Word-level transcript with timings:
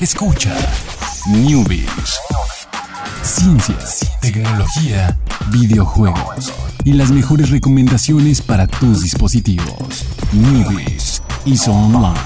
Escucha 0.00 0.56
Newbies. 1.28 2.18
Ciencias, 3.22 4.10
tecnología, 4.22 5.18
videojuegos 5.52 6.54
y 6.86 6.94
las 6.94 7.10
mejores 7.10 7.50
recomendaciones 7.50 8.40
para 8.40 8.66
tus 8.66 9.02
dispositivos. 9.02 10.06
Newbies 10.32 11.22
y 11.44 11.54
Online. 11.68 12.18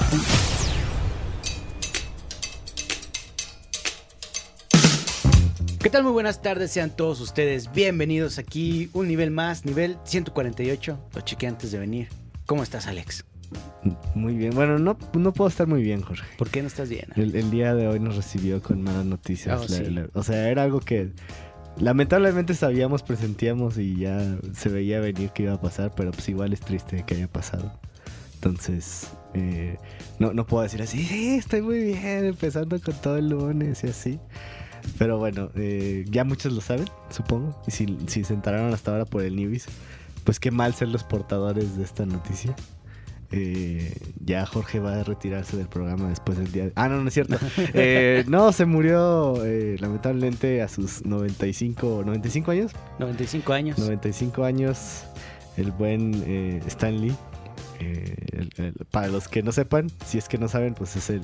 ¿Qué 5.81 5.89
tal? 5.89 6.03
Muy 6.03 6.13
buenas 6.13 6.41
tardes, 6.41 6.71
sean 6.71 6.95
todos 6.95 7.19
ustedes 7.19 7.73
bienvenidos 7.73 8.37
aquí, 8.37 8.89
un 8.93 9.09
nivel 9.09 9.31
más, 9.31 9.65
nivel 9.65 9.97
148. 10.05 10.97
Lo 11.13 11.21
chequeé 11.21 11.49
antes 11.49 11.73
de 11.73 11.79
venir. 11.79 12.07
¿Cómo 12.45 12.63
estás, 12.63 12.87
Alex? 12.87 13.25
Muy 14.15 14.35
bien. 14.35 14.53
Bueno, 14.55 14.79
no, 14.79 14.97
no 15.13 15.33
puedo 15.33 15.47
estar 15.47 15.67
muy 15.67 15.83
bien, 15.83 16.01
Jorge. 16.01 16.25
¿Por 16.37 16.49
qué 16.49 16.61
no 16.61 16.67
estás 16.67 16.89
bien? 16.89 17.07
El, 17.15 17.35
el 17.35 17.51
día 17.51 17.75
de 17.75 17.87
hoy 17.87 17.99
nos 17.99 18.15
recibió 18.15 18.61
con 18.61 18.81
malas 18.81 19.05
noticias. 19.05 19.57
Oh, 19.59 19.61
La- 19.61 19.67
sí. 19.77 19.83
la- 19.91 20.07
o 20.13 20.23
sea, 20.23 20.49
era 20.49 20.63
algo 20.63 20.79
que 20.79 21.11
lamentablemente 21.77 22.53
sabíamos, 22.53 23.03
presentíamos 23.03 23.77
y 23.77 23.95
ya 23.97 24.37
se 24.53 24.69
veía 24.69 24.99
venir 24.99 25.31
que 25.31 25.43
iba 25.43 25.53
a 25.53 25.61
pasar, 25.61 25.93
pero 25.95 26.11
pues 26.11 26.27
igual 26.29 26.53
es 26.53 26.61
triste 26.61 27.03
que 27.05 27.15
haya 27.15 27.27
pasado. 27.27 27.79
Entonces, 28.35 29.09
eh, 29.33 29.77
no, 30.19 30.33
no 30.33 30.45
puedo 30.45 30.63
decir 30.63 30.81
así, 30.81 31.03
sí, 31.03 31.35
estoy 31.35 31.61
muy 31.61 31.79
bien, 31.83 32.25
empezando 32.25 32.79
con 32.79 32.93
todo 32.95 33.17
el 33.17 33.29
lunes 33.29 33.83
y 33.83 33.87
así. 33.87 34.19
Pero 34.99 35.17
bueno, 35.17 35.49
eh, 35.55 36.05
ya 36.09 36.23
muchos 36.23 36.53
lo 36.53 36.61
saben, 36.61 36.85
supongo. 37.09 37.59
Y 37.67 37.71
si, 37.71 37.97
si 38.07 38.23
se 38.23 38.33
enteraron 38.35 38.71
hasta 38.73 38.91
ahora 38.91 39.05
por 39.05 39.23
el 39.23 39.35
Newbies, 39.35 39.65
pues 40.23 40.39
qué 40.39 40.51
mal 40.51 40.73
ser 40.75 40.89
los 40.89 41.03
portadores 41.03 41.75
de 41.75 41.83
esta 41.83 42.05
noticia. 42.05 42.55
Eh, 43.37 43.91
ya 44.23 44.45
Jorge 44.45 44.79
va 44.79 45.01
a 45.01 45.03
retirarse 45.03 45.57
del 45.57 45.67
programa 45.67 46.07
después 46.07 46.37
del 46.37 46.51
día. 46.51 46.71
Ah, 46.75 46.87
no, 46.87 47.01
no 47.01 47.07
es 47.09 47.13
cierto. 47.13 47.37
Eh, 47.73 48.23
no, 48.27 48.51
se 48.53 48.65
murió 48.65 49.43
eh, 49.45 49.75
lamentablemente 49.79 50.61
a 50.61 50.67
sus 50.69 51.05
95, 51.05 52.03
95 52.05 52.51
años. 52.51 52.71
95 52.99 53.53
años. 53.53 53.77
95 53.77 54.43
años, 54.45 55.03
el 55.57 55.71
buen 55.71 56.61
Stan 56.67 56.99
Lee. 57.01 57.15
El- 57.79 58.49
el- 58.57 58.73
para 58.89 59.07
los 59.09 59.27
que 59.27 59.43
no 59.43 59.51
sepan, 59.51 59.87
si 60.05 60.17
es 60.17 60.29
que 60.29 60.37
no 60.37 60.47
saben, 60.47 60.73
pues 60.75 60.95
es 60.95 61.09
el, 61.09 61.21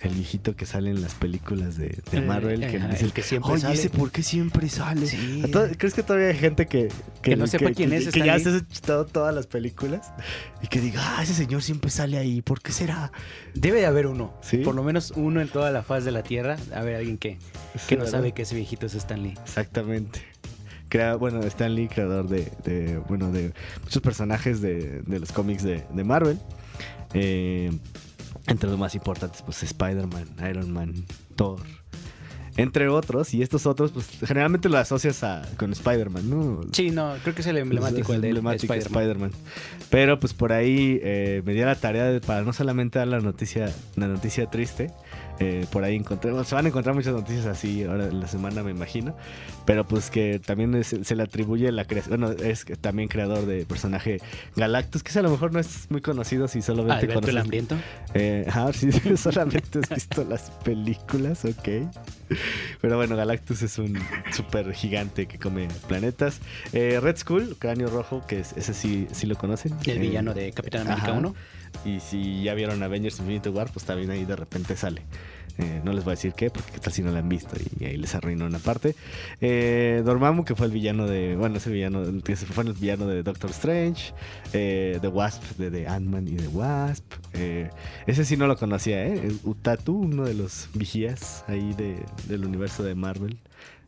el 0.00 0.14
viejito 0.14 0.54
que 0.56 0.66
sale 0.66 0.90
en 0.90 1.00
las 1.00 1.14
películas 1.14 1.76
de, 1.76 1.98
de 2.10 2.18
Eh, 2.18 2.20
Marvel. 2.20 2.60
que 2.60 2.78
dice, 2.78 3.04
el 3.04 3.12
que 3.12 3.22
siempre 3.22 3.52
Oye, 3.52 3.60
sale". 3.62 3.74
¿ese 3.74 3.90
por 3.90 4.10
qué 4.10 4.22
siempre 4.22 4.68
sale? 4.68 5.06
Sí. 5.06 5.42
¿A 5.44 5.48
todo- 5.48 5.68
¿Crees 5.78 5.94
que 5.94 6.02
todavía 6.02 6.28
hay 6.28 6.36
gente 6.36 6.66
que, 6.66 6.88
Que 7.22 7.36
no 7.36 7.46
sepa 7.46 7.70
quién 7.72 7.92
es 7.92 8.08
Que 8.08 8.20
ya 8.20 8.36
Lee? 8.36 8.44
se 8.70 8.92
ha 8.92 9.04
todas 9.04 9.34
las 9.34 9.46
películas 9.46 10.12
y 10.62 10.66
que 10.68 10.80
diga, 10.80 11.00
ah, 11.18 11.22
ese 11.22 11.34
señor 11.34 11.62
siempre 11.62 11.90
sale 11.90 12.18
ahí, 12.18 12.42
¿por 12.42 12.60
qué 12.60 12.72
será? 12.72 13.12
Debe 13.54 13.80
de 13.80 13.86
haber 13.86 14.06
uno. 14.06 14.34
¿Sí? 14.42 14.58
Por 14.58 14.74
lo 14.74 14.82
menos 14.82 15.12
uno 15.16 15.40
en 15.40 15.48
toda 15.48 15.70
la 15.70 15.82
faz 15.82 16.04
de 16.04 16.10
la 16.12 16.22
Tierra. 16.22 16.56
A 16.74 16.82
ver, 16.82 16.96
alguien 16.96 17.16
que, 17.18 17.38
que 17.88 17.96
no 17.96 18.06
sabe 18.06 18.32
que 18.32 18.42
ese 18.42 18.54
viejito 18.54 18.86
es 18.86 18.94
Stan 18.94 19.22
Lee. 19.22 19.34
Exactamente. 19.42 20.20
Bueno, 21.18 21.40
Stan 21.42 21.74
Lee, 21.74 21.88
creador 21.88 22.28
de, 22.28 22.52
de, 22.64 22.98
bueno, 23.08 23.32
de 23.32 23.52
muchos 23.82 24.00
personajes 24.00 24.60
de, 24.60 25.02
de 25.02 25.18
los 25.18 25.32
cómics 25.32 25.64
de, 25.64 25.82
de 25.92 26.04
Marvel. 26.04 26.38
Eh, 27.14 27.72
entre 28.46 28.68
los 28.68 28.78
más 28.78 28.94
importantes, 28.94 29.42
pues 29.42 29.62
Spider-Man, 29.62 30.26
Iron 30.48 30.70
Man, 30.72 30.94
Thor. 31.36 31.60
Entre 32.56 32.86
otros, 32.88 33.34
y 33.34 33.42
estos 33.42 33.66
otros, 33.66 33.90
pues 33.90 34.06
generalmente 34.24 34.68
lo 34.68 34.78
asocias 34.78 35.24
a, 35.24 35.42
con 35.56 35.72
Spider-Man, 35.72 36.30
¿no? 36.30 36.60
Sí, 36.70 36.90
no, 36.90 37.14
creo 37.22 37.34
que 37.34 37.40
es 37.40 37.46
el 37.48 37.58
emblemático, 37.58 38.12
Es 38.12 38.16
el 38.16 38.20
de 38.20 38.30
él, 38.30 38.36
emblemático 38.36 38.72
Spider-Man. 38.72 39.02
Spider-Man. 39.02 39.30
Pero 39.90 40.20
pues 40.20 40.34
por 40.34 40.52
ahí 40.52 41.00
eh, 41.02 41.42
me 41.44 41.52
dio 41.52 41.66
la 41.66 41.74
tarea 41.74 42.04
de, 42.04 42.20
para 42.20 42.42
no 42.42 42.52
solamente 42.52 43.00
dar 43.00 43.08
la 43.08 43.18
noticia, 43.18 43.72
la 43.96 44.06
noticia 44.06 44.46
triste, 44.50 44.92
eh, 45.40 45.66
por 45.72 45.82
ahí 45.84 45.96
encontré, 45.96 46.30
se 46.44 46.54
van 46.54 46.66
a 46.66 46.68
encontrar 46.68 46.94
muchas 46.94 47.12
noticias 47.12 47.46
así 47.46 47.82
ahora 47.84 48.06
en 48.06 48.20
la 48.20 48.28
semana 48.28 48.62
me 48.62 48.70
imagino, 48.70 49.16
pero 49.66 49.86
pues 49.86 50.10
que 50.10 50.38
también 50.38 50.74
es- 50.74 50.94
se 51.02 51.16
le 51.16 51.22
atribuye 51.22 51.70
la 51.72 51.84
creación, 51.86 52.20
bueno, 52.20 52.36
es 52.42 52.64
también 52.80 53.08
creador 53.08 53.46
de 53.46 53.66
personaje 53.66 54.20
Galactus, 54.56 55.02
que 55.02 55.18
a 55.18 55.22
lo 55.22 55.30
mejor 55.30 55.52
no 55.52 55.58
es 55.60 55.90
muy 55.90 56.00
conocido 56.00 56.46
si 56.48 56.62
solamente 56.62 57.06
Alberto 57.06 57.28
el 57.30 57.36
conoces- 57.36 57.40
Hambriento. 57.40 57.76
eh, 58.14 58.46
ah, 58.52 58.70
sí, 58.74 58.90
solamente 59.16 59.80
has 59.80 59.88
visto 59.88 60.24
las 60.24 60.50
películas, 60.64 61.44
ok. 61.44 61.68
Pero 62.80 62.96
bueno, 62.96 63.16
Galactus 63.16 63.62
es 63.62 63.78
un 63.78 63.98
súper 64.32 64.72
gigante 64.72 65.26
que 65.26 65.38
come 65.38 65.68
planetas. 65.88 66.40
Eh, 66.72 66.98
Red 67.00 67.16
Skull, 67.18 67.56
cráneo 67.58 67.88
rojo, 67.88 68.24
que 68.26 68.40
es, 68.40 68.52
ese 68.56 68.72
sí, 68.74 69.06
sí 69.12 69.26
lo 69.26 69.36
conocen. 69.36 69.74
El 69.86 69.98
Eh, 69.98 70.00
villano 70.00 70.32
de 70.34 70.52
Capitán 70.52 70.82
América 70.86 71.08
ajá. 71.08 71.18
1. 71.18 71.34
Y 71.84 72.00
si 72.00 72.42
ya 72.42 72.54
vieron 72.54 72.82
Avengers 72.82 73.18
Infinity 73.18 73.48
War, 73.48 73.70
pues 73.72 73.84
también 73.84 74.10
ahí 74.10 74.24
de 74.24 74.36
repente 74.36 74.76
sale. 74.76 75.02
Eh, 75.56 75.80
no 75.84 75.92
les 75.92 76.02
voy 76.02 76.12
a 76.12 76.16
decir 76.16 76.32
qué, 76.32 76.50
porque 76.50 76.78
tal 76.80 76.92
si 76.92 77.02
no 77.02 77.12
la 77.12 77.20
han 77.20 77.28
visto 77.28 77.54
y 77.78 77.84
ahí 77.84 77.96
les 77.96 78.14
arruinó 78.14 78.46
una 78.46 78.58
parte. 78.58 78.96
Eh, 79.40 80.02
Dormammu, 80.04 80.44
que 80.44 80.54
fue 80.56 80.66
el 80.66 80.72
villano 80.72 81.06
de. 81.06 81.36
Bueno, 81.36 81.58
ese 81.58 81.70
villano. 81.70 82.02
que 82.24 82.34
fue 82.36 82.64
el 82.64 82.72
villano 82.72 83.06
de 83.06 83.22
Doctor 83.22 83.50
Strange. 83.50 84.12
Eh, 84.52 84.98
The 85.00 85.08
Wasp, 85.08 85.42
de, 85.56 85.70
de 85.70 85.86
Ant-Man 85.86 86.26
y 86.26 86.32
The 86.32 86.48
Wasp. 86.48 87.04
Eh, 87.34 87.70
ese 88.06 88.24
sí 88.24 88.36
no 88.36 88.46
lo 88.46 88.56
conocía, 88.56 89.06
¿eh? 89.06 89.30
Utatu, 89.44 89.96
uno 89.96 90.24
de 90.24 90.34
los 90.34 90.68
vigías 90.74 91.44
ahí 91.46 91.72
de, 91.74 92.04
del 92.26 92.44
universo 92.44 92.82
de 92.82 92.94
Marvel. 92.94 93.38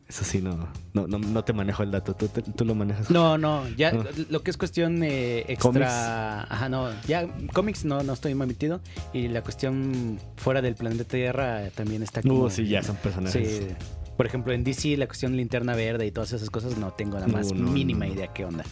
Eso 0.09 0.23
sí, 0.23 0.41
no, 0.41 0.69
no, 0.93 1.05
no, 1.05 1.19
no 1.19 1.43
te 1.43 1.51
manejo 1.51 1.83
el 1.83 1.91
dato. 1.91 2.13
¿Tú, 2.15 2.27
tú 2.29 2.63
lo 2.63 2.75
manejas? 2.75 3.11
No, 3.11 3.37
no, 3.37 3.67
ya 3.75 3.89
Ah. 3.89 4.05
lo 4.29 4.41
que 4.41 4.51
es 4.51 4.57
cuestión 4.57 5.03
eh, 5.03 5.43
extra. 5.49 6.43
Ajá, 6.43 6.69
no, 6.69 6.89
ya 7.07 7.27
cómics 7.53 7.83
no, 7.83 8.01
no 8.03 8.13
estoy 8.13 8.33
muy 8.33 8.47
metido. 8.47 8.79
Y 9.11 9.27
la 9.27 9.41
cuestión 9.41 10.17
fuera 10.37 10.61
del 10.61 10.75
planeta 10.75 11.03
Tierra 11.03 11.69
también 11.75 12.03
está 12.03 12.21
como. 12.21 12.43
Uh, 12.45 12.49
sí, 12.49 12.67
ya 12.67 12.83
son 12.83 12.95
personajes. 12.95 13.57
Sí. 13.67 13.67
Por 14.15 14.25
ejemplo, 14.25 14.53
en 14.53 14.63
DC, 14.63 14.95
la 14.97 15.07
cuestión 15.07 15.35
linterna 15.35 15.75
verde 15.75 16.05
y 16.07 16.11
todas 16.11 16.31
esas 16.33 16.49
cosas, 16.49 16.77
no 16.77 16.91
tengo 16.93 17.19
la 17.19 17.27
más 17.27 17.51
mínima 17.53 18.07
idea 18.07 18.27
qué 18.33 18.45
onda. 18.45 18.63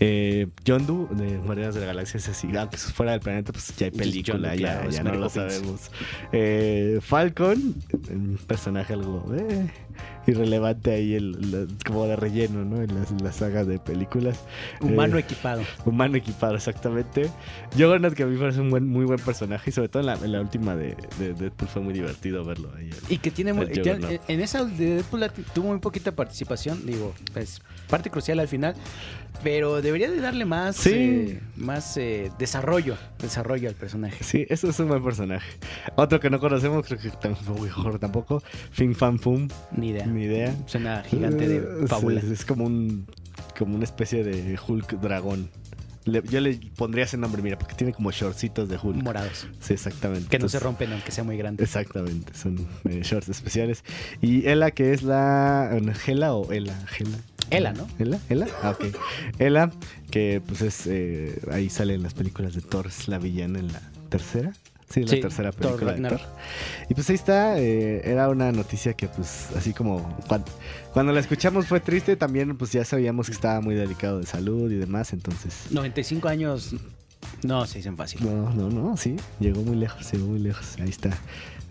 Eh, 0.00 0.46
Yondu 0.64 1.08
de 1.10 1.38
Guardianes 1.38 1.74
de 1.74 1.80
la 1.80 1.88
Galaxia 1.88 2.18
es 2.18 2.28
así. 2.28 2.48
Aunque 2.56 2.76
es 2.76 2.92
fuera 2.92 3.12
del 3.12 3.20
planeta, 3.20 3.52
pues 3.52 3.74
ya 3.76 3.86
hay 3.86 3.92
Es 3.92 3.98
película, 3.98 4.54
Yondu, 4.54 4.62
ya, 4.62 4.74
claro, 4.74 4.88
es 4.88 4.96
ya 4.96 5.02
no 5.02 5.14
lo 5.14 5.28
sabemos. 5.28 5.90
Eh, 6.32 6.98
Falcon, 7.02 7.74
un 8.10 8.38
personaje 8.46 8.92
algo 8.92 9.24
eh, 9.34 9.68
irrelevante 10.26 10.92
ahí, 10.92 11.14
el, 11.14 11.68
como 11.84 12.06
de 12.06 12.16
relleno, 12.16 12.64
¿no? 12.64 12.80
En 12.82 12.94
las, 12.94 13.10
las 13.20 13.36
sagas 13.36 13.66
de 13.66 13.78
películas. 13.78 14.38
Humano 14.80 15.16
Eh, 15.16 15.20
equipado. 15.20 15.62
humano 15.84 16.16
equipado, 16.16 16.54
exactamente. 16.54 17.30
Juggernaut, 17.72 18.14
que 18.14 18.22
a 18.22 18.26
mí 18.26 18.34
me 18.34 18.40
parece 18.40 18.60
un 18.60 18.70
buen, 18.70 18.86
muy 18.86 19.04
buen 19.04 19.18
personaje, 19.18 19.70
y 19.70 19.72
sobre 19.72 19.88
todo 19.88 20.00
en 20.00 20.06
la, 20.06 20.14
en 20.14 20.32
la 20.32 20.40
última 20.40 20.76
de, 20.76 20.96
de 21.18 21.34
Deadpool 21.34 21.68
fue 21.68 21.82
muy 21.82 21.94
divertido 21.94 22.44
verlo 22.44 22.70
ahí. 22.76 22.90
Y 23.08 23.18
que 23.18 23.30
tiene. 23.30 23.52
Juggernaut. 23.52 24.20
en 24.28 24.40
esa 24.40 24.64
de 24.64 24.96
Deadpool 24.96 25.30
tuvo 25.54 25.68
muy 25.68 25.78
poquita 25.78 26.12
participación, 26.12 26.86
digo, 26.86 27.14
es 27.34 27.60
parte 27.88 28.10
crucial 28.10 28.38
al 28.38 28.48
final. 28.48 28.74
Pero 29.42 29.80
debería 29.88 30.10
de 30.10 30.20
darle 30.20 30.44
más, 30.44 30.76
Sí. 30.76 30.90
eh, 30.94 31.40
más 31.56 31.96
eh, 31.96 32.30
desarrollo, 32.38 32.96
desarrollo 33.18 33.68
al 33.68 33.74
personaje. 33.74 34.22
Sí, 34.22 34.46
eso 34.48 34.68
es 34.70 34.78
un 34.80 34.88
buen 34.88 35.02
personaje. 35.02 35.46
Otro 35.96 36.20
que 36.20 36.30
no 36.30 36.38
conocemos, 36.38 36.86
creo 36.86 36.98
que 37.00 37.10
tampoco, 37.10 37.98
tampoco, 37.98 38.42
Fin 38.70 38.94
Fan 38.94 39.18
Fum, 39.18 39.48
Ni 39.72 39.88
idea. 39.90 40.06
ni 40.06 40.24
idea. 40.24 40.54
Suena 40.66 41.02
gigante 41.02 41.44
Eh, 41.44 41.60
de 41.60 41.86
fábula. 41.86 42.20
Es, 42.20 42.26
es 42.26 42.44
como 42.44 42.64
un 42.64 43.06
como 43.56 43.74
una 43.74 43.84
especie 43.84 44.22
de 44.22 44.56
Hulk 44.68 45.00
dragón. 45.00 45.50
Le- 46.08 46.22
yo 46.28 46.40
le 46.40 46.58
pondría 46.76 47.04
ese 47.04 47.16
nombre, 47.16 47.42
mira, 47.42 47.58
porque 47.58 47.74
tiene 47.74 47.92
como 47.92 48.10
shortcitos 48.10 48.68
de 48.68 48.76
Hulk. 48.82 49.02
Morados. 49.02 49.46
Sí, 49.60 49.74
exactamente. 49.74 50.28
Que 50.28 50.38
no 50.38 50.48
se 50.48 50.58
rompen 50.58 50.92
aunque 50.92 51.12
sea 51.12 51.24
muy 51.24 51.36
grande. 51.36 51.62
Exactamente, 51.62 52.34
son 52.34 52.66
eh, 52.88 53.00
shorts 53.02 53.28
especiales. 53.28 53.84
Y 54.20 54.46
Ela, 54.46 54.70
que 54.70 54.92
es 54.92 55.02
la. 55.02 55.78
Gela 56.04 56.34
o 56.34 56.52
Ela, 56.52 56.74
Gela. 56.86 57.18
Ela, 57.50 57.72
¿no? 57.72 57.86
Ela, 57.98 58.18
Ela, 58.28 58.46
ah, 58.62 58.70
ok. 58.70 58.94
Ela, 59.38 59.70
que 60.10 60.42
pues 60.46 60.60
es. 60.62 60.86
eh, 60.86 61.40
ahí 61.50 61.70
sale 61.70 61.94
en 61.94 62.02
las 62.02 62.12
películas 62.14 62.54
de 62.54 62.60
Thor, 62.60 62.86
es 62.88 63.08
la 63.08 63.18
villana 63.18 63.58
en 63.58 63.72
la 63.72 63.80
tercera. 64.10 64.52
Sí, 64.88 65.02
la 65.02 65.08
Sí, 65.08 65.20
tercera 65.20 65.52
película 65.52 65.92
de. 65.92 66.08
Thor. 66.08 66.20
Y 66.88 66.94
pues 66.94 67.08
ahí 67.10 67.16
está, 67.16 67.58
eh, 67.58 68.00
era 68.04 68.28
una 68.28 68.50
noticia 68.52 68.94
que 68.94 69.08
pues 69.08 69.48
así 69.56 69.74
como 69.74 70.16
cuando, 70.26 70.50
cuando 70.92 71.12
la 71.12 71.20
escuchamos 71.20 71.66
fue 71.66 71.80
triste, 71.80 72.16
también 72.16 72.56
pues 72.56 72.72
ya 72.72 72.84
sabíamos 72.84 73.26
que 73.26 73.32
estaba 73.32 73.60
muy 73.60 73.74
delicado 73.74 74.18
de 74.18 74.26
salud 74.26 74.70
y 74.70 74.76
demás, 74.76 75.12
entonces... 75.12 75.66
95 75.70 76.28
años 76.28 76.74
no 77.42 77.66
se 77.66 77.78
dicen 77.78 77.96
fácil. 77.96 78.24
No, 78.24 78.50
no, 78.52 78.70
no, 78.70 78.96
sí, 78.96 79.16
llegó 79.40 79.62
muy 79.62 79.76
lejos, 79.76 80.10
llegó 80.10 80.26
muy 80.26 80.38
lejos, 80.38 80.76
ahí 80.80 80.88
está. 80.88 81.10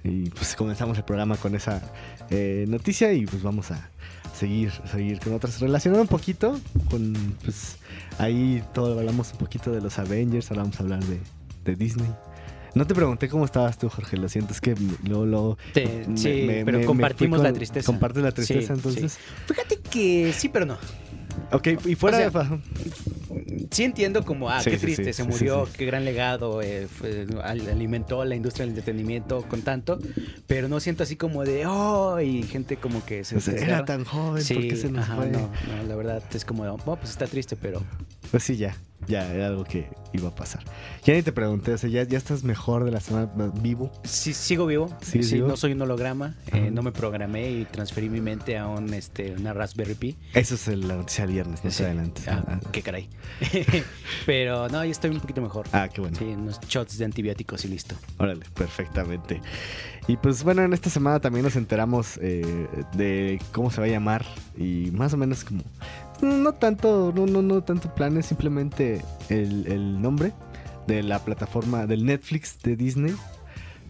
Y 0.04 0.30
pues 0.30 0.56
comenzamos 0.56 0.98
el 0.98 1.04
programa 1.04 1.36
con 1.38 1.56
esa 1.56 1.82
eh, 2.30 2.66
noticia 2.68 3.12
y 3.14 3.26
pues 3.26 3.42
vamos 3.42 3.72
a 3.72 3.90
seguir, 4.38 4.72
seguir 4.90 5.20
con 5.20 5.34
otras. 5.34 5.60
Relacionado 5.60 6.02
un 6.02 6.08
poquito 6.08 6.60
con, 6.90 7.14
pues 7.44 7.78
ahí 8.20 8.64
todo 8.74 8.98
hablamos 8.98 9.32
un 9.34 9.40
poquito 9.40 9.72
de 9.72 9.82
los 9.82 9.98
Avengers, 9.98 10.52
ahora 10.52 10.64
vamos 10.64 10.80
a 10.80 10.84
hablar 10.84 11.04
de, 11.04 11.20
de 11.66 11.76
Disney. 11.76 12.10
No 12.78 12.86
te 12.88 12.94
pregunté 12.94 13.28
cómo 13.28 13.44
estabas 13.46 13.78
tú, 13.78 13.90
Jorge, 13.90 14.18
lo 14.18 14.30
siento, 14.30 14.54
es 14.54 14.62
que 14.62 14.76
luego, 15.08 15.26
luego 15.26 15.58
Te- 15.74 16.06
me- 16.08 16.18
sí, 16.18 16.44
me- 16.46 16.64
pero 16.64 16.78
me- 16.78 16.84
me 16.84 16.86
compartimos 16.86 17.42
la 17.42 17.52
tristeza. 17.52 17.86
Compartes 17.86 18.22
la 18.24 18.32
tristeza, 18.32 18.68
Sí, 18.68 18.74
entonces. 18.74 19.18
Fíjate 19.48 19.78
que 19.78 20.32
sí, 20.34 20.48
pero 20.50 20.66
no. 20.66 20.78
Ok, 21.52 21.68
y 21.86 21.96
fuera 21.96 22.28
O 22.28 22.32
sea, 22.32 22.44
de... 22.44 22.60
sí 23.72 23.84
entiendo 23.84 24.24
como, 24.26 24.50
ah, 24.50 24.62
Sí, 24.62 24.72
qué 24.72 24.78
sí, 24.78 24.86
triste, 24.86 25.06
sí, 25.06 25.14
se 25.14 25.24
sí, 25.24 25.30
murió, 25.30 25.66
sí, 25.66 25.72
sí. 25.72 25.78
qué 25.80 25.86
gran 25.86 26.04
legado, 26.04 26.62
eh, 26.62 26.88
fue- 26.88 27.26
alimentó 27.44 28.26
la 28.26 28.36
industria 28.36 28.66
del 28.66 28.72
entretenimiento 28.76 29.44
con 29.44 29.62
tanto, 29.62 30.00
pero 30.48 30.68
no 30.68 30.80
siento 30.80 31.04
así 31.04 31.16
como 31.16 31.44
de, 31.46 31.66
oh, 31.66 32.20
y 32.20 32.44
gente 32.44 32.78
como 32.78 33.06
que 33.06 33.24
se... 33.24 33.38
O 33.38 33.40
sea, 33.42 33.54
desgarra. 33.54 33.76
era 33.78 33.86
tan 33.86 34.04
joven, 34.04 34.44
¿por 34.46 34.68
qué 34.68 34.76
se 34.76 34.90
nos 34.90 35.04
ajá, 35.04 35.16
fue? 35.18 35.28
no, 35.30 35.40
no, 35.40 35.84
la 35.88 35.96
verdad 35.96 36.24
es 36.34 36.44
como, 36.46 36.64
oh, 36.64 36.78
pues 36.98 37.12
está 37.12 37.28
triste, 37.28 37.56
pero 37.56 37.84
Pues 38.32 38.44
sí, 38.44 38.58
ya, 38.58 38.76
ya 39.08 39.32
era 39.34 39.48
algo 39.48 39.64
que 39.64 39.88
iba 40.14 40.30
a 40.30 40.36
pasar. 40.36 40.64
Ya 41.04 41.14
ni 41.14 41.22
te 41.22 41.32
pregunté, 41.32 41.74
o 41.74 41.78
sea, 41.78 41.90
ya, 41.90 42.04
ya 42.04 42.18
estás 42.18 42.44
mejor 42.44 42.84
de 42.84 42.92
la 42.92 43.00
semana 43.00 43.30
vivo. 43.62 43.92
sí, 44.04 44.34
sigo 44.34 44.66
vivo, 44.66 44.90
¿Sigues 45.02 45.30
sí, 45.30 45.36
vivo? 45.36 45.48
no 45.48 45.58
soy 45.58 45.74
un 45.74 45.82
holograma, 45.82 46.36
eh, 46.54 46.70
no 46.72 46.82
me 46.82 46.92
programé 46.92 47.50
y 47.52 47.66
transferí 47.66 48.10
mi 48.10 48.20
mente 48.22 48.58
a 48.58 48.68
un, 48.68 48.94
este, 48.94 49.34
una 49.34 49.54
Raspberry 49.54 49.94
Pi. 49.96 50.18
Eso 50.34 50.56
es 50.56 50.68
el- 50.68 50.88
la 50.88 50.96
noticia 50.96 51.26
del 51.26 51.34
viernes, 51.34 51.64
no 51.64 51.70
Sí. 51.72 51.78
sé 51.78 51.86
adelante. 51.86 52.22
Ah, 52.28 52.44
Ah, 52.48 52.60
qué 52.72 52.82
caray. 52.82 53.08
pero 54.26 54.68
no, 54.70 54.84
ya 54.84 54.92
estoy 54.92 55.12
un 55.12 55.20
poquito 55.20 55.42
mejor. 55.42 55.68
Ah, 55.72 55.88
qué 55.90 56.02
bueno. 56.02 56.18
Sí, 56.18 56.26
unos 56.26 56.60
shots 56.68 56.98
de 56.98 57.06
antibióticos 57.06 57.64
y 57.66 57.68
listo. 57.70 57.96
Órale, 58.18 58.46
perfectamente. 58.54 59.42
Y 60.08 60.16
pues 60.18 60.44
bueno, 60.44 60.64
en 60.64 60.74
esta 60.74 60.90
semana 60.90 61.20
también 61.20 61.44
nos 61.44 61.56
enteramos 61.58 62.18
eh, 62.22 62.68
de 62.94 63.42
cómo 63.52 63.72
se 63.72 63.82
va 63.82 63.88
a 63.88 63.90
llamar 63.90 64.26
y 64.58 64.90
más 64.94 65.14
o 65.14 65.18
menos 65.18 65.44
como 65.44 65.64
no 66.22 66.54
tanto, 66.54 67.12
no, 67.16 67.26
no, 67.26 67.42
no 67.42 67.62
tanto 67.64 67.94
planes, 67.94 68.26
simplemente 68.26 69.02
el, 69.30 69.68
el 69.68 70.02
nombre 70.02 70.34
de 70.88 71.04
la 71.04 71.20
plataforma 71.20 71.86
del 71.86 72.06
Netflix 72.06 72.60
de 72.64 72.76
Disney 72.76 73.14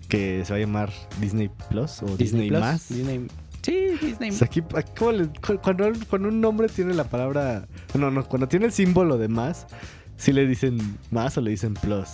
que 0.10 0.44
se 0.46 0.54
va 0.54 0.58
a 0.58 0.60
llamar 0.60 0.92
Disney 1.20 1.50
Plus 1.70 2.02
o 2.04 2.18
Disney, 2.18 2.48
Plus, 2.50 2.60
más. 2.62 2.90
Disney- 2.90 3.28
sí, 3.62 3.76
Disney. 4.02 4.30
O 4.30 4.34
sea, 4.34 4.46
aquí, 4.48 4.64
aquí 4.76 4.92
¿cómo 4.98 5.12
le- 5.12 5.28
cu- 5.28 5.60
cuando, 5.62 5.92
cuando 6.10 6.30
un 6.30 6.40
nombre 6.42 6.70
tiene 6.70 6.94
la 6.94 7.04
palabra, 7.04 7.68
no, 7.94 8.10
no, 8.10 8.26
cuando 8.26 8.48
tiene 8.48 8.66
el 8.68 8.72
símbolo 8.72 9.18
de 9.18 9.28
más, 9.28 9.68
si 10.16 10.32
le 10.32 10.48
dicen 10.48 10.78
más 11.12 11.38
o 11.38 11.42
le 11.42 11.52
dicen 11.52 11.74
plus. 11.76 12.08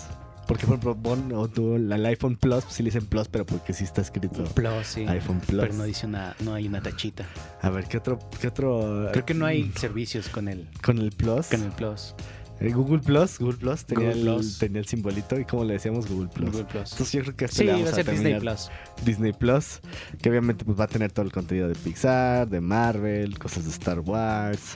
Porque 0.48 0.66
por 0.66 0.76
ejemplo, 0.76 0.96
Bon, 0.96 1.32
o 1.34 1.48
tú, 1.48 1.76
el 1.76 2.06
iPhone 2.06 2.36
Plus, 2.36 2.64
pues 2.64 2.76
sí 2.76 2.84
le 2.84 2.88
dicen 2.88 3.06
Plus, 3.06 3.28
pero 3.28 3.46
porque 3.46 3.74
sí 3.74 3.84
está 3.84 4.02
escrito 4.02 4.44
Plus, 4.54 4.86
sí. 4.88 5.06
iPhone 5.08 5.40
Plus. 5.40 5.62
Pero 5.62 5.74
no 5.74 5.84
dice 5.84 6.06
una, 6.06 6.36
no 6.42 6.54
hay 6.54 6.68
una 6.68 6.82
tachita. 6.82 7.26
A 7.62 7.70
ver, 7.70 7.86
¿qué 7.86 7.98
otro? 7.98 8.20
Qué 8.40 8.48
otro 8.48 9.10
Creo 9.12 9.26
que 9.26 9.34
no 9.34 9.46
hay 9.46 9.64
mm, 9.64 9.74
servicios 9.76 10.30
con 10.30 10.48
el, 10.48 10.68
Con 10.84 10.98
el 11.00 11.12
Plus. 11.12 11.48
con 11.48 11.64
el 11.64 11.72
Plus. 11.72 12.14
Eh, 12.60 12.72
Google 12.72 13.00
Plus, 13.00 13.40
Google 13.40 13.58
Plus 13.58 13.84
tenía, 13.86 14.10
Google 14.10 14.22
el, 14.22 14.26
Plus. 14.36 14.60
tenía 14.60 14.80
el 14.80 14.86
simbolito 14.88 15.40
y 15.40 15.44
como 15.46 15.64
le 15.66 15.74
decíamos 15.74 16.08
Google 16.08 16.30
Plus. 16.34 16.52
Google 16.52 16.66
Plus. 16.66 16.92
Entonces 16.92 17.12
yo 17.12 17.22
creo 17.22 17.36
que 17.36 17.46
hasta 17.46 17.58
Sí, 17.58 17.64
le 17.64 17.72
va 17.72 17.78
vamos 17.80 17.92
a 17.92 17.96
ser 17.96 18.12
Disney 18.12 18.40
Plus. 18.40 18.70
Disney 19.04 19.34
Plus, 19.34 19.80
que 20.22 20.30
obviamente 20.30 20.64
pues, 20.64 20.80
va 20.80 20.84
a 20.84 20.88
tener 20.88 21.12
todo 21.12 21.26
el 21.26 21.32
contenido 21.32 21.68
de 21.68 21.76
Pixar, 21.76 22.48
de 22.48 22.62
Marvel, 22.62 23.38
cosas 23.40 23.66
de 23.66 23.72
Star 23.72 24.00
Wars. 24.00 24.76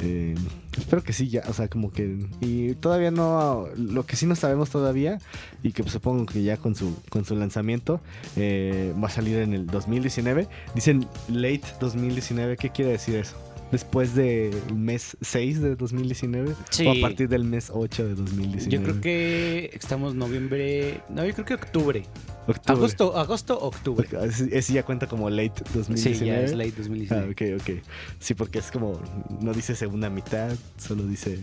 Eh, 0.00 0.34
espero 0.76 1.02
que 1.02 1.12
sí, 1.12 1.28
ya, 1.28 1.42
o 1.48 1.52
sea, 1.52 1.68
como 1.68 1.90
que. 1.90 2.18
Y 2.40 2.74
todavía 2.74 3.10
no. 3.10 3.66
Lo 3.76 4.06
que 4.06 4.16
sí 4.16 4.26
no 4.26 4.36
sabemos 4.36 4.70
todavía, 4.70 5.18
y 5.62 5.72
que 5.72 5.82
pues, 5.82 5.92
supongo 5.92 6.26
que 6.26 6.42
ya 6.42 6.56
con 6.56 6.74
su, 6.74 6.96
con 7.10 7.24
su 7.24 7.34
lanzamiento 7.36 8.00
eh, 8.36 8.94
va 9.02 9.08
a 9.08 9.10
salir 9.10 9.38
en 9.38 9.54
el 9.54 9.66
2019. 9.66 10.46
Dicen 10.74 11.06
late 11.28 11.62
2019, 11.80 12.56
¿qué 12.56 12.70
quiere 12.70 12.92
decir 12.92 13.16
eso? 13.16 13.36
Después 13.72 14.14
del 14.14 14.54
mes 14.74 15.16
6 15.20 15.60
de 15.60 15.76
2019 15.76 16.54
Sí. 16.70 16.86
o 16.86 16.92
a 16.92 16.94
partir 17.02 17.28
del 17.28 17.44
mes 17.44 17.70
8 17.74 18.06
de 18.06 18.14
2019. 18.14 18.70
Yo 18.70 18.82
creo 18.82 19.00
que 19.02 19.70
estamos 19.74 20.14
noviembre. 20.14 21.02
No, 21.10 21.24
yo 21.26 21.34
creo 21.34 21.44
que 21.44 21.54
octubre. 21.54 22.02
Octubre. 22.48 22.78
Agosto, 22.78 23.16
agosto, 23.18 23.58
octubre. 23.60 24.08
Ese, 24.52 24.72
ya 24.72 24.82
cuenta 24.82 25.06
como 25.06 25.28
late 25.30 25.62
2019. 25.74 26.18
Sí, 26.18 26.24
ya 26.24 26.40
es 26.40 26.54
late 26.54 26.72
Ah, 26.72 26.78
2019. 26.78 27.30
ok, 27.56 27.60
ok. 27.62 27.70
Sí, 28.18 28.34
porque 28.34 28.58
es 28.58 28.70
como, 28.70 29.00
no 29.40 29.52
dice 29.52 29.76
segunda 29.76 30.08
mitad, 30.10 30.50
solo 30.78 31.04
dice 31.04 31.38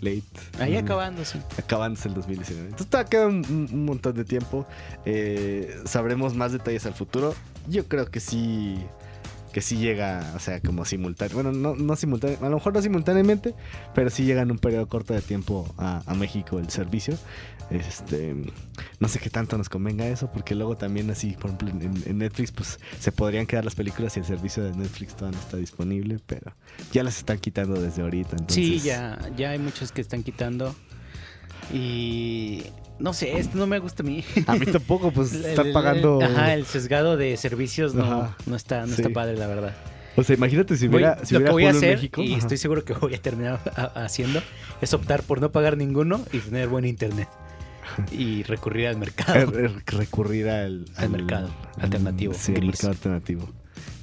late. 0.00 0.22
Ahí 0.58 0.74
Mm, 0.74 0.84
acabándose. 0.84 1.38
Acabándose 1.56 2.08
el 2.08 2.14
2019. 2.14 2.64
Entonces 2.70 2.88
todavía 2.88 3.08
queda 3.10 3.26
un, 3.28 3.36
un- 3.48 3.68
un 3.72 3.84
montón 3.84 4.14
de 4.16 4.24
tiempo. 4.24 4.66
Eh, 5.04 5.76
sabremos 5.84 6.34
más 6.34 6.52
detalles 6.52 6.86
al 6.86 6.94
futuro. 6.94 7.34
Yo 7.68 7.86
creo 7.86 8.06
que 8.06 8.18
sí, 8.20 8.78
que 9.58 9.62
sí 9.62 9.76
llega, 9.76 10.34
o 10.36 10.38
sea, 10.38 10.60
como 10.60 10.84
simultáneo. 10.84 11.34
Bueno, 11.34 11.50
no, 11.50 11.74
no 11.74 11.96
simultáneo, 11.96 12.38
a 12.40 12.48
lo 12.48 12.58
mejor 12.58 12.74
no 12.74 12.80
simultáneamente, 12.80 13.56
pero 13.92 14.08
sí 14.08 14.24
llega 14.24 14.42
en 14.42 14.52
un 14.52 14.58
periodo 14.60 14.86
corto 14.86 15.14
de 15.14 15.20
tiempo 15.20 15.74
a, 15.76 16.00
a 16.06 16.14
México 16.14 16.60
el 16.60 16.70
servicio. 16.70 17.18
Este, 17.68 18.36
no 19.00 19.08
sé 19.08 19.18
qué 19.18 19.30
tanto 19.30 19.58
nos 19.58 19.68
convenga 19.68 20.06
eso, 20.06 20.30
porque 20.30 20.54
luego 20.54 20.76
también 20.76 21.10
así, 21.10 21.32
por 21.32 21.50
ejemplo, 21.50 21.70
en, 21.70 22.02
en 22.06 22.18
Netflix, 22.18 22.52
pues 22.52 22.78
se 23.00 23.10
podrían 23.10 23.46
quedar 23.46 23.64
las 23.64 23.74
películas 23.74 24.16
y 24.16 24.20
el 24.20 24.26
servicio 24.26 24.62
de 24.62 24.76
Netflix 24.76 25.16
todavía 25.16 25.40
no 25.40 25.44
está 25.44 25.56
disponible, 25.56 26.20
pero 26.24 26.52
ya 26.92 27.02
las 27.02 27.18
están 27.18 27.38
quitando 27.40 27.80
desde 27.80 28.02
ahorita. 28.02 28.36
Entonces, 28.38 28.54
Sí, 28.54 28.78
ya, 28.78 29.18
ya 29.36 29.50
hay 29.50 29.58
muchos 29.58 29.90
que 29.90 30.02
están 30.02 30.22
quitando. 30.22 30.72
Y 31.72 32.62
no 32.98 33.12
sé, 33.12 33.38
esto 33.38 33.56
no 33.58 33.66
me 33.66 33.78
gusta 33.78 34.02
a 34.02 34.06
mí. 34.06 34.24
A 34.46 34.54
mí 34.56 34.66
tampoco, 34.66 35.10
pues 35.12 35.32
el- 35.32 35.72
pagando. 35.72 36.20
Ajá, 36.22 36.54
el 36.54 36.64
sesgado 36.66 37.16
de 37.16 37.36
servicios 37.36 37.94
no, 37.94 38.34
no 38.46 38.56
está, 38.56 38.80
no 38.86 38.94
sí. 38.94 39.02
está 39.02 39.10
padre, 39.12 39.36
la 39.36 39.46
verdad. 39.46 39.74
O 40.16 40.24
sea, 40.24 40.34
imagínate 40.36 40.76
si 40.76 40.88
Voy- 40.88 40.96
hubiera, 40.96 41.24
si 41.24 41.34
lo 41.34 41.40
que 41.40 41.44
hubiera 41.44 41.52
voy 41.52 41.64
a 41.66 41.70
en 41.70 41.76
hacer, 41.76 41.94
México. 41.96 42.22
y 42.22 42.30
ajá. 42.32 42.38
estoy 42.38 42.56
seguro 42.56 42.84
que 42.84 42.92
voy 42.94 43.14
a 43.14 43.22
terminar 43.22 43.60
a- 43.76 44.04
haciendo, 44.04 44.42
es 44.80 44.92
optar 44.94 45.22
por 45.22 45.40
no 45.40 45.52
pagar 45.52 45.76
ninguno 45.76 46.20
y 46.32 46.38
tener 46.38 46.68
buen 46.68 46.84
internet. 46.84 47.28
Y 48.12 48.42
recurrir 48.42 48.88
al 48.88 48.96
mercado. 48.96 49.34
Er- 49.52 49.64
er- 49.70 49.82
recurrir 49.98 50.48
al, 50.48 50.84
Al 50.96 51.08
mercado 51.10 51.48
alternativo, 51.80 52.34
Sí, 52.34 52.52
al 52.52 52.58
gris. 52.58 52.66
mercado 52.72 52.90
alternativo. 52.92 53.48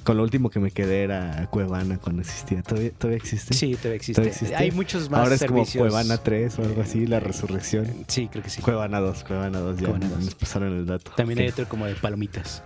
Con 0.06 0.18
lo 0.18 0.22
último 0.22 0.50
que 0.50 0.60
me 0.60 0.70
quedé 0.70 1.02
era 1.02 1.48
Cuevana 1.50 1.98
cuando 1.98 2.22
existía. 2.22 2.62
¿Todavía, 2.62 2.92
todavía 2.92 3.16
existe? 3.16 3.54
Sí, 3.54 3.74
todavía 3.74 3.96
existe. 3.96 4.22
¿Todavía 4.22 4.32
existe? 4.32 4.54
Hay 4.54 4.70
muchos 4.70 5.10
más 5.10 5.20
Ahora 5.20 5.34
es 5.34 5.44
como. 5.44 5.66
Cuevana 5.66 6.16
3 6.16 6.58
o 6.60 6.62
algo 6.62 6.82
así, 6.82 7.08
la 7.08 7.18
resurrección. 7.18 7.92
Sí, 8.06 8.28
creo 8.28 8.44
que 8.44 8.50
sí. 8.50 8.62
Cuevana 8.62 9.00
2, 9.00 9.24
Cuevana 9.24 9.58
2, 9.58 9.78
ya 9.78 9.88
Cuevana 9.88 10.08
2. 10.08 10.24
nos 10.24 10.34
pasaron 10.36 10.76
el 10.76 10.86
dato. 10.86 11.10
También 11.16 11.40
hay 11.40 11.48
otro 11.48 11.68
como 11.68 11.86
de 11.86 11.96
palomitas. 11.96 12.62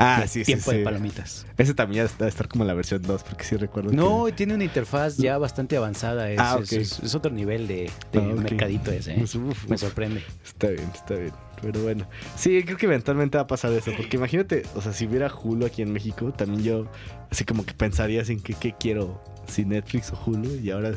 Ah, 0.00 0.20
De 0.22 0.28
sí, 0.28 0.40
sí, 0.40 0.44
Tiempo 0.52 0.70
sí. 0.70 0.76
de 0.78 0.84
palomitas. 0.84 1.44
Ese 1.56 1.74
también 1.74 2.06
ya 2.06 2.12
debe 2.18 2.28
estar 2.28 2.46
como 2.46 2.64
la 2.64 2.72
versión 2.72 3.02
2, 3.02 3.24
porque 3.24 3.42
sí 3.44 3.56
recuerdo 3.56 3.90
No, 3.92 4.26
que... 4.26 4.32
tiene 4.32 4.54
una 4.54 4.62
interfaz 4.62 5.16
ya 5.16 5.36
bastante 5.38 5.76
avanzada. 5.76 6.30
Es, 6.30 6.38
Ah, 6.38 6.58
es- 6.62 6.72
ok. 6.72 6.78
es, 6.78 7.00
es 7.00 7.14
otro 7.16 7.32
nivel 7.32 7.66
de, 7.66 7.90
de 8.12 8.18
Ah, 8.20 8.28
ok. 8.32 8.38
mercadito 8.40 8.92
ese. 8.92 9.14
¿eh? 9.14 9.22
Uf, 9.24 9.34
uf. 9.34 9.68
Me 9.68 9.76
sorprende. 9.76 10.22
Está 10.44 10.68
bien, 10.68 10.88
está 10.94 11.14
bien. 11.16 11.32
Pero 11.60 11.82
bueno, 11.82 12.06
sí, 12.36 12.62
creo 12.64 12.76
que 12.76 12.86
eventualmente 12.86 13.36
va 13.38 13.42
a 13.42 13.46
pasar 13.48 13.72
eso. 13.72 13.90
Porque 13.96 14.16
imagínate, 14.16 14.62
o 14.76 14.80
sea, 14.80 14.92
si 14.92 15.06
hubiera 15.08 15.28
Hulu 15.34 15.66
aquí 15.66 15.82
en 15.82 15.92
México, 15.92 16.32
también 16.32 16.62
yo 16.62 16.86
así 17.30 17.44
como 17.44 17.66
que 17.66 17.74
pensaría 17.74 18.22
en 18.22 18.40
que 18.40 18.54
qué 18.54 18.74
quiero, 18.78 19.20
si 19.48 19.64
Netflix 19.64 20.12
o 20.12 20.18
Hulu. 20.24 20.54
Y 20.60 20.70
ahora. 20.70 20.92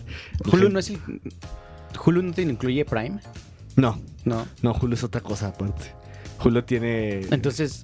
Hulu 0.53 0.69
no 0.69 0.77
es 0.77 0.92
el. 0.92 1.00
Hulu 2.06 2.21
no 2.21 2.33
te 2.33 2.44
incluye 2.44 2.86
Prime. 2.86 3.19
No, 3.75 4.00
No. 4.25 4.48
no, 4.62 4.74
Hulu 4.74 4.94
es 4.94 5.03
otra 5.03 5.21
cosa 5.21 5.48
aparte. 5.48 5.86
Hulu 6.44 6.62
tiene. 6.62 7.21
Entonces, 7.31 7.83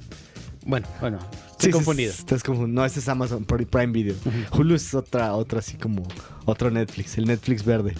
bueno, 0.67 0.87
bueno. 1.01 1.17
Estoy 1.51 1.67
sí, 1.67 1.71
confundido. 1.71 2.11
Estás 2.11 2.43
confundido. 2.43 2.75
No, 2.81 2.85
ese 2.85 2.99
es 2.99 3.09
Amazon 3.09 3.43
Pri- 3.45 3.65
Prime 3.65 3.91
Video. 3.91 4.15
Hulu 4.51 4.75
es 4.75 4.93
otra, 4.93 5.33
otra 5.33 5.59
así 5.59 5.77
como 5.77 6.03
otro 6.45 6.69
Netflix, 6.69 7.17
el 7.17 7.25
Netflix 7.25 7.65
verde. 7.65 7.95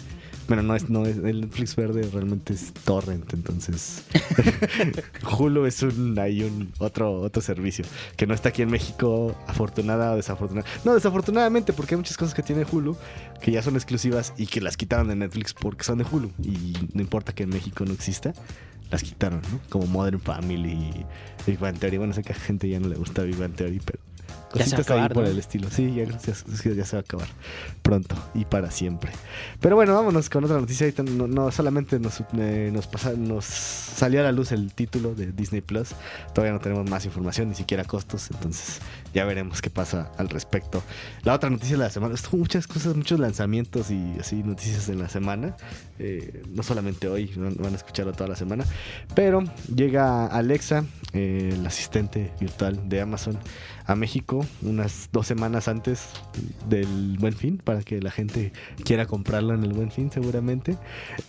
Bueno, 0.48 0.64
no 0.64 0.76
es, 0.76 0.90
no 0.90 1.06
es, 1.06 1.18
el 1.18 1.42
Netflix 1.42 1.76
verde 1.76 2.08
realmente 2.14 2.54
es 2.54 2.72
torrent, 2.86 3.34
entonces 3.34 4.04
Hulu 5.38 5.66
es 5.66 5.82
un, 5.84 6.18
hay 6.20 6.42
un 6.44 6.72
otro, 6.80 7.20
otro 7.22 7.42
servicio 7.42 7.84
que 8.16 8.26
no 8.28 8.34
está 8.34 8.50
aquí 8.50 8.62
en 8.62 8.70
México, 8.70 9.36
afortunada 9.48 10.14
o 10.14 10.16
desafortunada. 10.16 10.66
No, 10.86 10.94
desafortunadamente, 10.96 11.74
porque 11.74 11.96
hay 11.96 11.98
muchas 11.98 12.16
cosas 12.16 12.34
que 12.34 12.44
tiene 12.44 12.66
Hulu 12.72 12.96
que 13.42 13.52
ya 13.52 13.62
son 13.62 13.76
exclusivas 13.76 14.34
y 14.38 14.48
que 14.48 14.62
las 14.62 14.78
quitaron 14.78 15.08
de 15.10 15.16
Netflix 15.18 15.54
porque 15.54 15.84
son 15.84 15.98
de 15.98 16.06
Hulu. 16.10 16.32
Y 16.42 16.74
no 16.94 17.02
importa 17.02 17.34
que 17.34 17.44
en 17.44 17.50
México 17.50 17.84
no 17.86 17.92
exista, 17.94 18.34
las 18.90 19.04
quitaron, 19.04 19.42
¿no? 19.52 19.60
Como 19.70 19.88
Modern 19.88 20.20
Family 20.20 20.72
y 20.72 21.06
Big 21.46 21.60
Bang 21.60 21.78
Theory. 21.78 21.98
Bueno, 21.98 22.14
sé 22.14 22.24
que 22.24 22.34
a 22.34 22.36
gente 22.36 22.70
ya 22.70 22.80
no 22.80 22.88
le 22.88 22.96
gusta 22.96 23.24
Big 23.24 23.38
Bang 23.38 23.54
Theory, 23.54 23.82
pero 23.84 24.00
Ya 24.58 24.64
cositas 24.66 24.90
ahí 24.92 24.98
acabar, 24.98 25.14
por 25.14 25.24
¿no? 25.24 25.30
el 25.30 25.40
estilo. 25.40 25.70
Sí, 25.72 25.94
ya, 25.94 26.06
que 26.06 26.76
ya 26.76 26.86
se 26.86 26.96
va 26.96 27.00
a 27.00 27.02
acabar 27.02 27.28
pronto 27.82 28.16
y 28.34 28.46
para 28.46 28.72
siempre. 28.72 29.12
Pero 29.62 29.76
bueno, 29.76 29.94
vámonos 29.94 30.30
con 30.30 30.44
otra 30.44 30.60
noticia. 30.60 30.92
No, 31.04 31.28
no 31.28 31.52
solamente 31.52 32.00
nos, 32.00 32.22
eh, 32.38 32.70
nos, 32.74 32.88
pasa- 32.88 33.14
nos 33.14 33.46
salió 33.46 34.20
a 34.22 34.24
la 34.24 34.32
luz 34.32 34.52
el 34.52 34.74
título 34.74 35.16
de 35.16 35.32
Disney 35.32 35.62
Plus. 35.62 35.90
Todavía 36.34 36.54
no 36.54 36.60
tenemos 36.60 36.90
más 36.90 37.06
información, 37.06 37.50
ni 37.50 37.56
siquiera 37.56 37.84
costos. 37.84 38.30
Entonces 38.32 38.80
ya 39.14 39.26
veremos 39.26 39.62
qué 39.62 39.70
pasa 39.70 40.12
al 40.18 40.30
respecto. 40.30 40.84
La 41.24 41.34
otra 41.34 41.50
noticia 41.50 41.78
de 41.78 41.84
la 41.84 41.90
semana. 41.90 42.16
Estuvo 42.16 42.38
muchas 42.38 42.68
cosas, 42.68 42.96
muchos 42.96 43.20
lanzamientos 43.20 43.92
y 43.92 44.16
así 44.20 44.44
noticias 44.44 44.90
en 44.90 45.00
la 45.00 45.10
semana. 45.10 45.56
Eh, 46.00 46.44
no 46.54 46.64
solamente 46.64 47.08
hoy, 47.08 47.32
van 47.36 47.56
van 47.58 47.74
a 47.74 47.78
escucharlo 47.78 48.14
toda 48.14 48.30
la 48.30 48.36
semana. 48.36 48.66
Pero 49.16 49.44
llega 49.74 50.28
Alexa, 50.28 50.84
eh, 51.14 51.50
el 51.54 51.66
asistente 51.66 52.32
virtual 52.40 52.88
de 52.88 53.02
Amazon, 53.02 53.38
a 53.88 53.96
México 53.96 54.46
unas 54.64 55.10
dos 55.14 55.26
semanas 55.28 55.68
antes 55.70 56.10
del 56.68 57.18
Buen 57.20 57.34
Fin 57.34 57.58
para 57.58 57.82
que 57.82 58.02
la 58.02 58.12
gente 58.12 58.52
quiera 58.84 59.06
comprarlo 59.06 59.54
en 59.54 59.64
el 59.64 59.72
Buen 59.74 59.92
Fin 59.92 60.12
seguramente. 60.12 60.78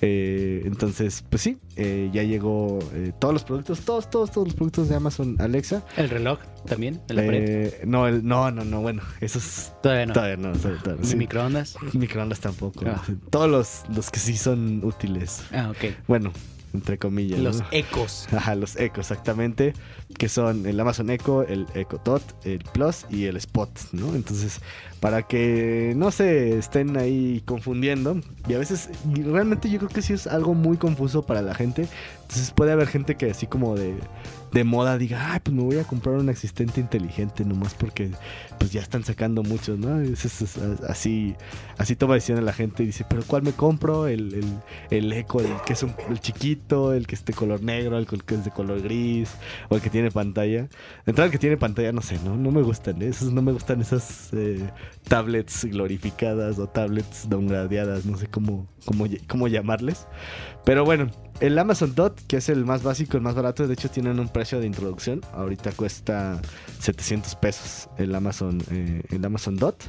Eh, 0.00 0.62
entonces, 0.66 1.24
pues 1.30 1.42
sí, 1.42 1.58
eh, 1.76 2.10
ya 2.12 2.22
llegó 2.24 2.80
eh, 2.94 3.12
todos 3.18 3.32
los 3.32 3.44
productos, 3.44 3.80
todos, 3.82 4.10
todos, 4.10 4.30
todos 4.32 4.48
los 4.48 4.54
productos 4.56 4.88
de 4.88 4.96
Amazon 4.96 5.36
Alexa. 5.40 5.84
¿El 5.96 6.10
reloj 6.10 6.40
también? 6.66 7.00
¿En 7.08 7.16
la 7.16 7.24
pared? 7.24 7.44
Eh, 7.48 7.80
no, 7.86 8.06
el- 8.08 8.26
no, 8.26 8.50
no, 8.50 8.64
no, 8.64 8.80
bueno, 8.80 9.02
esos 9.20 9.72
Todavía 9.82 10.06
no. 10.06 10.12
todavía 10.14 10.36
no. 10.36 10.52
todavía- 10.52 10.82
todavía- 10.82 11.02
¿Ni 11.04 11.08
sí. 11.10 11.16
microondas? 11.16 11.76
Microondas 11.92 12.40
tampoco. 12.40 12.84
Ah. 12.86 13.02
Todos 13.30 13.48
los, 13.48 13.82
los 13.94 14.10
que 14.10 14.18
sí 14.18 14.36
son 14.36 14.84
útiles. 14.84 15.44
Ah, 15.52 15.70
ok. 15.70 15.94
Bueno, 16.08 16.32
entre 16.74 16.98
comillas. 16.98 17.40
Los 17.40 17.60
¿no? 17.60 17.66
ecos. 17.70 18.26
Ajá, 18.32 18.54
los 18.54 18.76
Echo, 18.76 19.00
exactamente. 19.00 19.74
Que 20.16 20.28
son 20.28 20.66
el 20.66 20.78
Amazon 20.78 21.10
Echo, 21.10 21.42
el 21.42 21.66
Echo 21.74 22.00
Dot, 22.04 22.22
el 22.44 22.60
Plus 22.72 23.06
y 23.10 23.24
el 23.24 23.36
Spot, 23.36 23.70
¿no? 23.92 24.14
Entonces, 24.14 24.60
para 25.00 25.22
que 25.22 25.92
no 25.96 26.10
se 26.10 26.58
estén 26.58 26.96
ahí 26.96 27.42
confundiendo, 27.44 28.20
y 28.48 28.54
a 28.54 28.58
veces, 28.58 28.90
realmente 29.14 29.70
yo 29.70 29.78
creo 29.78 29.90
que 29.90 30.02
sí 30.02 30.12
es 30.12 30.26
algo 30.26 30.54
muy 30.54 30.76
confuso 30.76 31.22
para 31.22 31.42
la 31.42 31.54
gente. 31.54 31.88
Entonces, 32.22 32.50
puede 32.50 32.72
haber 32.72 32.88
gente 32.88 33.16
que 33.16 33.30
así 33.30 33.46
como 33.46 33.74
de, 33.74 33.94
de 34.52 34.64
moda 34.64 34.98
diga, 34.98 35.32
ay, 35.32 35.40
pues 35.42 35.54
me 35.56 35.62
voy 35.62 35.78
a 35.78 35.84
comprar 35.84 36.16
un 36.16 36.28
asistente 36.28 36.80
inteligente 36.80 37.44
nomás 37.44 37.74
porque 37.74 38.10
pues 38.58 38.72
ya 38.72 38.80
están 38.82 39.04
sacando 39.04 39.42
muchos, 39.42 39.78
¿no? 39.78 40.00
Es, 40.00 40.24
es- 40.24 40.58
así, 40.88 41.36
así 41.78 41.96
toma 41.96 42.14
decisiones 42.14 42.44
la 42.44 42.52
gente 42.52 42.82
y 42.82 42.86
dice, 42.86 43.04
pero 43.08 43.22
¿cuál 43.26 43.42
me 43.42 43.52
compro? 43.52 44.06
El, 44.08 44.34
el, 44.34 44.44
el 44.90 45.12
Echo, 45.12 45.40
el 45.40 45.48
que 45.66 45.72
es 45.74 45.82
un, 45.82 45.94
el 46.10 46.20
chiquito, 46.20 46.92
el 46.92 47.06
que 47.06 47.14
es 47.14 47.24
de 47.24 47.32
color 47.34 47.62
negro, 47.62 47.98
el 47.98 48.06
que 48.06 48.34
es 48.34 48.44
de 48.44 48.50
color 48.50 48.82
gris, 48.82 49.30
o 49.68 49.76
el 49.76 49.82
que 49.82 49.90
tiene 49.90 50.10
pantalla. 50.10 50.62
De 50.62 50.68
entrada, 51.06 51.26
el 51.26 51.32
que 51.32 51.38
tiene 51.38 51.56
pantalla, 51.56 51.92
no 51.92 52.02
sé, 52.02 52.18
no, 52.24 52.36
no 52.36 52.50
me 52.50 52.62
gustan, 52.62 53.00
¿eh? 53.02 53.10
No 53.32 53.42
me 53.42 53.52
gustan 53.52 53.80
esas 53.80 54.30
eh, 54.32 54.68
tablets 55.08 55.64
glorificadas 55.64 56.58
o 56.58 56.68
tablets 56.68 57.28
downgradeadas, 57.28 58.04
no 58.06 58.16
sé 58.18 58.26
cómo, 58.26 58.66
cómo, 58.84 59.06
cómo 59.26 59.48
llamarles. 59.48 60.06
Pero 60.64 60.84
bueno, 60.84 61.10
el 61.40 61.58
Amazon 61.58 61.94
Dot, 61.94 62.20
que 62.26 62.38
es 62.38 62.48
el 62.48 62.64
más 62.64 62.82
básico, 62.82 63.16
el 63.16 63.22
más 63.22 63.34
barato, 63.34 63.66
de 63.66 63.74
hecho 63.74 63.90
tienen 63.90 64.18
un 64.20 64.28
precio 64.28 64.60
de 64.60 64.66
introducción. 64.66 65.22
Ahorita 65.32 65.72
cuesta 65.72 66.40
700 66.80 67.36
pesos 67.36 67.88
el 67.96 68.14
Amazon, 68.14 68.62
eh, 68.70 69.02
el 69.10 69.24
Amazon 69.24 69.56
Dot. 69.56 69.84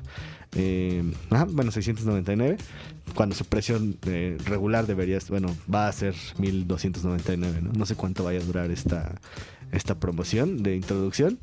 Eh, 0.55 1.03
bueno, 1.49 1.71
699. 1.71 2.57
Cuando 3.15 3.35
su 3.35 3.45
precio 3.45 3.79
eh, 4.05 4.37
regular 4.45 4.85
debería, 4.85 5.19
bueno, 5.29 5.55
va 5.73 5.87
a 5.87 5.91
ser 5.91 6.15
1299, 6.37 7.61
¿no? 7.61 7.71
No 7.73 7.85
sé 7.85 7.95
cuánto 7.95 8.23
vaya 8.23 8.39
a 8.39 8.43
durar 8.43 8.71
esta, 8.71 9.15
esta 9.71 9.99
promoción 9.99 10.63
de 10.63 10.75
introducción. 10.75 11.39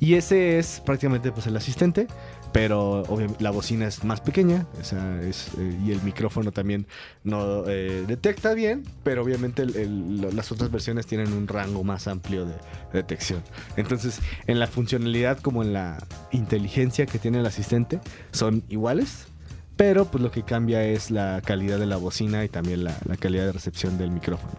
Y 0.00 0.14
ese 0.14 0.58
es 0.58 0.80
prácticamente 0.84 1.32
pues 1.32 1.46
el 1.46 1.56
asistente, 1.56 2.06
pero 2.52 3.02
obviamente 3.02 3.42
la 3.42 3.50
bocina 3.50 3.86
es 3.86 4.04
más 4.04 4.20
pequeña, 4.20 4.66
o 4.80 4.84
sea, 4.84 5.20
es, 5.22 5.48
eh, 5.58 5.78
y 5.84 5.92
el 5.92 6.02
micrófono 6.02 6.52
también 6.52 6.86
no 7.24 7.68
eh, 7.68 8.04
detecta 8.06 8.54
bien, 8.54 8.84
pero 9.02 9.22
obviamente 9.22 9.66
las 9.66 10.52
otras 10.52 10.70
versiones 10.70 11.06
tienen 11.06 11.32
un 11.32 11.46
rango 11.46 11.84
más 11.84 12.08
amplio 12.08 12.46
de 12.46 12.54
detección. 12.92 13.42
Entonces, 13.76 14.20
en 14.46 14.58
la 14.58 14.66
funcionalidad 14.66 15.38
como 15.40 15.62
en 15.62 15.72
la 15.72 15.98
inteligencia 16.32 17.06
que 17.06 17.18
tiene 17.18 17.40
el 17.40 17.46
asistente, 17.46 18.00
son 18.32 18.62
iguales. 18.68 19.28
Pero 19.78 20.06
pues 20.06 20.24
lo 20.24 20.32
que 20.32 20.42
cambia 20.42 20.82
es 20.82 21.12
la 21.12 21.40
calidad 21.40 21.78
de 21.78 21.86
la 21.86 21.96
bocina 21.98 22.44
y 22.44 22.48
también 22.48 22.82
la, 22.82 22.94
calidad 23.20 23.46
de 23.46 23.52
recepción 23.52 23.96
del 23.96 24.10
micrófono. 24.10 24.52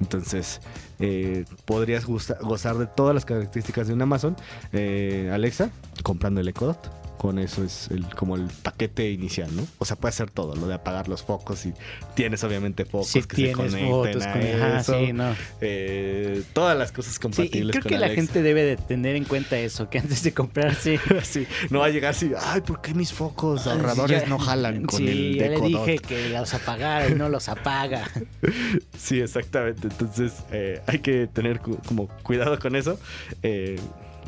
Entonces, 0.00 0.60
eh, 0.98 1.44
podrías 1.64 2.04
gozar 2.06 2.76
de 2.76 2.86
todas 2.88 3.14
las 3.14 3.24
características 3.24 3.86
de 3.86 3.94
un 3.94 4.02
Amazon 4.02 4.36
eh, 4.72 5.30
Alexa 5.32 5.70
comprando 6.02 6.40
el 6.40 6.48
Echo 6.48 6.66
Dot. 6.66 7.03
Con 7.18 7.38
eso 7.38 7.64
es 7.64 7.88
el, 7.90 8.04
como 8.14 8.36
el 8.36 8.48
paquete 8.62 9.10
inicial, 9.10 9.54
¿no? 9.56 9.66
O 9.78 9.84
sea, 9.84 9.96
puede 9.96 10.10
hacer 10.10 10.30
todo, 10.30 10.54
lo 10.56 10.66
de 10.66 10.74
apagar 10.74 11.08
los 11.08 11.22
focos 11.22 11.64
y 11.64 11.72
tienes 12.14 12.44
obviamente 12.44 12.84
focos 12.84 13.12
que 13.12 13.22
tienes 13.22 13.72
se 13.72 13.78
conecten 13.80 13.90
fotos 13.90 14.22
a 14.26 14.32
con... 14.32 14.42
Ajá, 14.42 14.80
eso. 14.80 14.98
sí, 15.00 15.12
no. 15.12 15.34
Eh, 15.60 16.42
todas 16.52 16.76
las 16.76 16.92
cosas 16.92 17.12
Sí, 17.14 17.18
y 17.18 17.22
compatibles 17.22 17.70
creo 17.72 17.82
con 17.82 17.90
que 17.92 17.98
la 17.98 18.08
gente 18.10 18.42
debe 18.42 18.62
de 18.64 18.76
tener 18.76 19.16
en 19.16 19.24
cuenta 19.24 19.56
eso, 19.58 19.88
que 19.88 19.98
antes 20.00 20.22
de 20.22 20.32
comprarse... 20.34 21.00
Sí, 21.22 21.46
no 21.70 21.78
va 21.80 21.86
a 21.86 21.90
llegar 21.90 22.10
así, 22.10 22.32
ay, 22.38 22.60
¿por 22.60 22.80
qué 22.82 22.92
mis 22.94 23.12
focos 23.12 23.66
ahorradores 23.66 24.22
Ya- 24.22 24.28
no 24.28 24.38
jalan 24.38 24.84
con 24.84 24.98
sí, 24.98 25.08
el 25.08 25.36
ya 25.38 25.46
le 25.48 25.54
Echo 25.56 25.68
Dot? 25.68 25.86
dije 25.86 25.98
que 26.00 26.28
los 26.28 26.52
apagara 26.52 27.08
y 27.08 27.14
no 27.14 27.28
los 27.28 27.48
apaga. 27.48 28.08
Sí, 28.98 29.20
exactamente. 29.20 29.88
Entonces 29.88 30.32
eh, 30.50 30.80
hay 30.86 30.98
que 31.00 31.26
tener 31.26 31.60
cu- 31.60 31.78
como 31.86 32.08
cuidado 32.22 32.58
con 32.58 32.74
eso. 32.76 32.98
eh, 33.42 33.78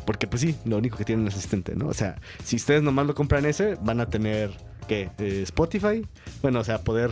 porque 0.06 0.26
pues 0.26 0.42
sí, 0.42 0.56
lo 0.64 0.78
único 0.78 0.96
que 0.96 1.04
tiene 1.04 1.22
un 1.22 1.28
asistente, 1.28 1.74
¿no? 1.74 1.88
O 1.88 1.94
sea, 1.94 2.16
si 2.44 2.56
ustedes 2.56 2.82
nomás 2.82 3.06
lo 3.06 3.14
compran 3.14 3.44
ese, 3.44 3.76
van 3.82 4.00
a 4.00 4.06
tener, 4.06 4.50
¿qué? 4.88 5.10
Eh, 5.18 5.40
Spotify. 5.42 6.06
Bueno, 6.42 6.60
o 6.60 6.64
sea, 6.64 6.78
poder 6.78 7.10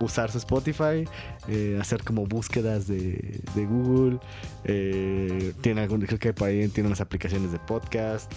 usar 0.00 0.30
su 0.30 0.38
Spotify, 0.38 1.08
eh, 1.48 1.78
hacer 1.80 2.02
como 2.02 2.26
búsquedas 2.26 2.86
de, 2.86 3.40
de 3.54 3.64
Google. 3.66 4.18
eh, 4.64 5.54
tiene 5.60 5.82
algún, 5.82 6.00
creo 6.02 6.18
que 6.18 6.32
por 6.32 6.48
ahí 6.48 6.66
tiene 6.68 6.88
unas 6.88 7.00
aplicaciones 7.00 7.52
de 7.52 7.58
podcast. 7.60 8.30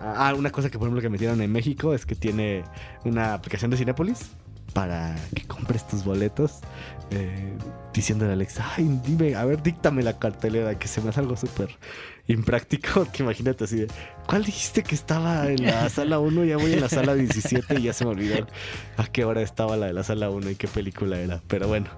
Ah, 0.00 0.32
una 0.36 0.50
cosa 0.50 0.70
que 0.70 0.78
por 0.78 0.86
ejemplo 0.86 1.02
que 1.02 1.08
metieron 1.08 1.40
en 1.40 1.50
México 1.50 1.92
es 1.92 2.06
que 2.06 2.14
tiene 2.14 2.62
una 3.04 3.34
aplicación 3.34 3.70
de 3.72 3.76
Cinépolis 3.76 4.30
para 4.78 5.16
que 5.34 5.42
compres 5.42 5.84
tus 5.88 6.04
boletos. 6.04 6.60
eh, 7.10 7.52
diciéndole 7.92 8.30
a 8.30 8.34
Alexa, 8.34 8.64
ay, 8.76 9.00
dime, 9.04 9.34
a 9.34 9.44
ver, 9.44 9.60
díctame 9.60 10.04
la 10.04 10.20
cartelera, 10.20 10.78
que 10.78 10.86
se 10.86 11.00
me 11.00 11.08
hace 11.08 11.18
algo 11.18 11.36
súper 11.36 11.70
impráctico. 12.28 13.04
Que 13.12 13.24
imagínate 13.24 13.64
así 13.64 13.76
de, 13.80 13.88
¿cuál 14.28 14.44
dijiste 14.44 14.84
que 14.84 14.94
estaba 14.94 15.48
en 15.48 15.64
la 15.64 15.88
sala 15.98 16.20
1? 16.20 16.44
Ya 16.44 16.58
voy 16.58 16.74
en 16.74 16.80
la 16.80 16.88
sala 16.88 17.14
17 17.16 17.80
y 17.80 17.82
ya 17.82 17.92
se 17.92 18.04
me 18.04 18.12
olvidó 18.12 18.46
a 18.96 19.06
qué 19.06 19.24
hora 19.24 19.42
estaba 19.42 19.76
la 19.76 19.86
de 19.86 19.94
la 19.94 20.04
sala 20.04 20.30
1 20.30 20.48
y 20.50 20.54
qué 20.54 20.68
película 20.68 21.18
era. 21.18 21.40
Pero 21.48 21.66
bueno, 21.66 21.88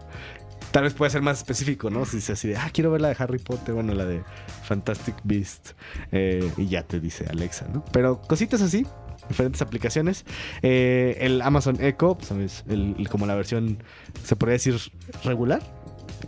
tal 0.70 0.84
vez 0.84 0.94
puede 0.94 1.10
ser 1.10 1.20
más 1.20 1.36
específico, 1.36 1.90
¿no? 1.90 2.06
Si 2.06 2.16
dice 2.16 2.32
así 2.32 2.48
de, 2.48 2.56
ah, 2.56 2.70
quiero 2.72 2.90
ver 2.92 3.02
la 3.02 3.08
de 3.08 3.16
Harry 3.18 3.40
Potter, 3.40 3.74
bueno, 3.74 3.92
la 3.92 4.06
de 4.06 4.22
Fantastic 4.62 5.16
Beast. 5.24 5.72
eh, 6.12 6.50
y 6.56 6.68
ya 6.68 6.84
te 6.84 6.98
dice 6.98 7.26
Alexa, 7.28 7.66
¿no? 7.74 7.84
Pero 7.92 8.22
cositas 8.22 8.62
así, 8.62 8.86
diferentes 9.30 9.62
aplicaciones. 9.62 10.26
Eh, 10.60 11.16
el 11.22 11.40
Amazon 11.40 11.78
Echo, 11.82 12.18
¿sabes? 12.20 12.64
El, 12.68 12.94
el- 12.98 13.08
como 13.08 13.24
la 13.26 13.34
versión, 13.34 13.82
se 14.24 14.36
podría 14.36 14.52
decir, 14.54 14.76
regular. 15.24 15.62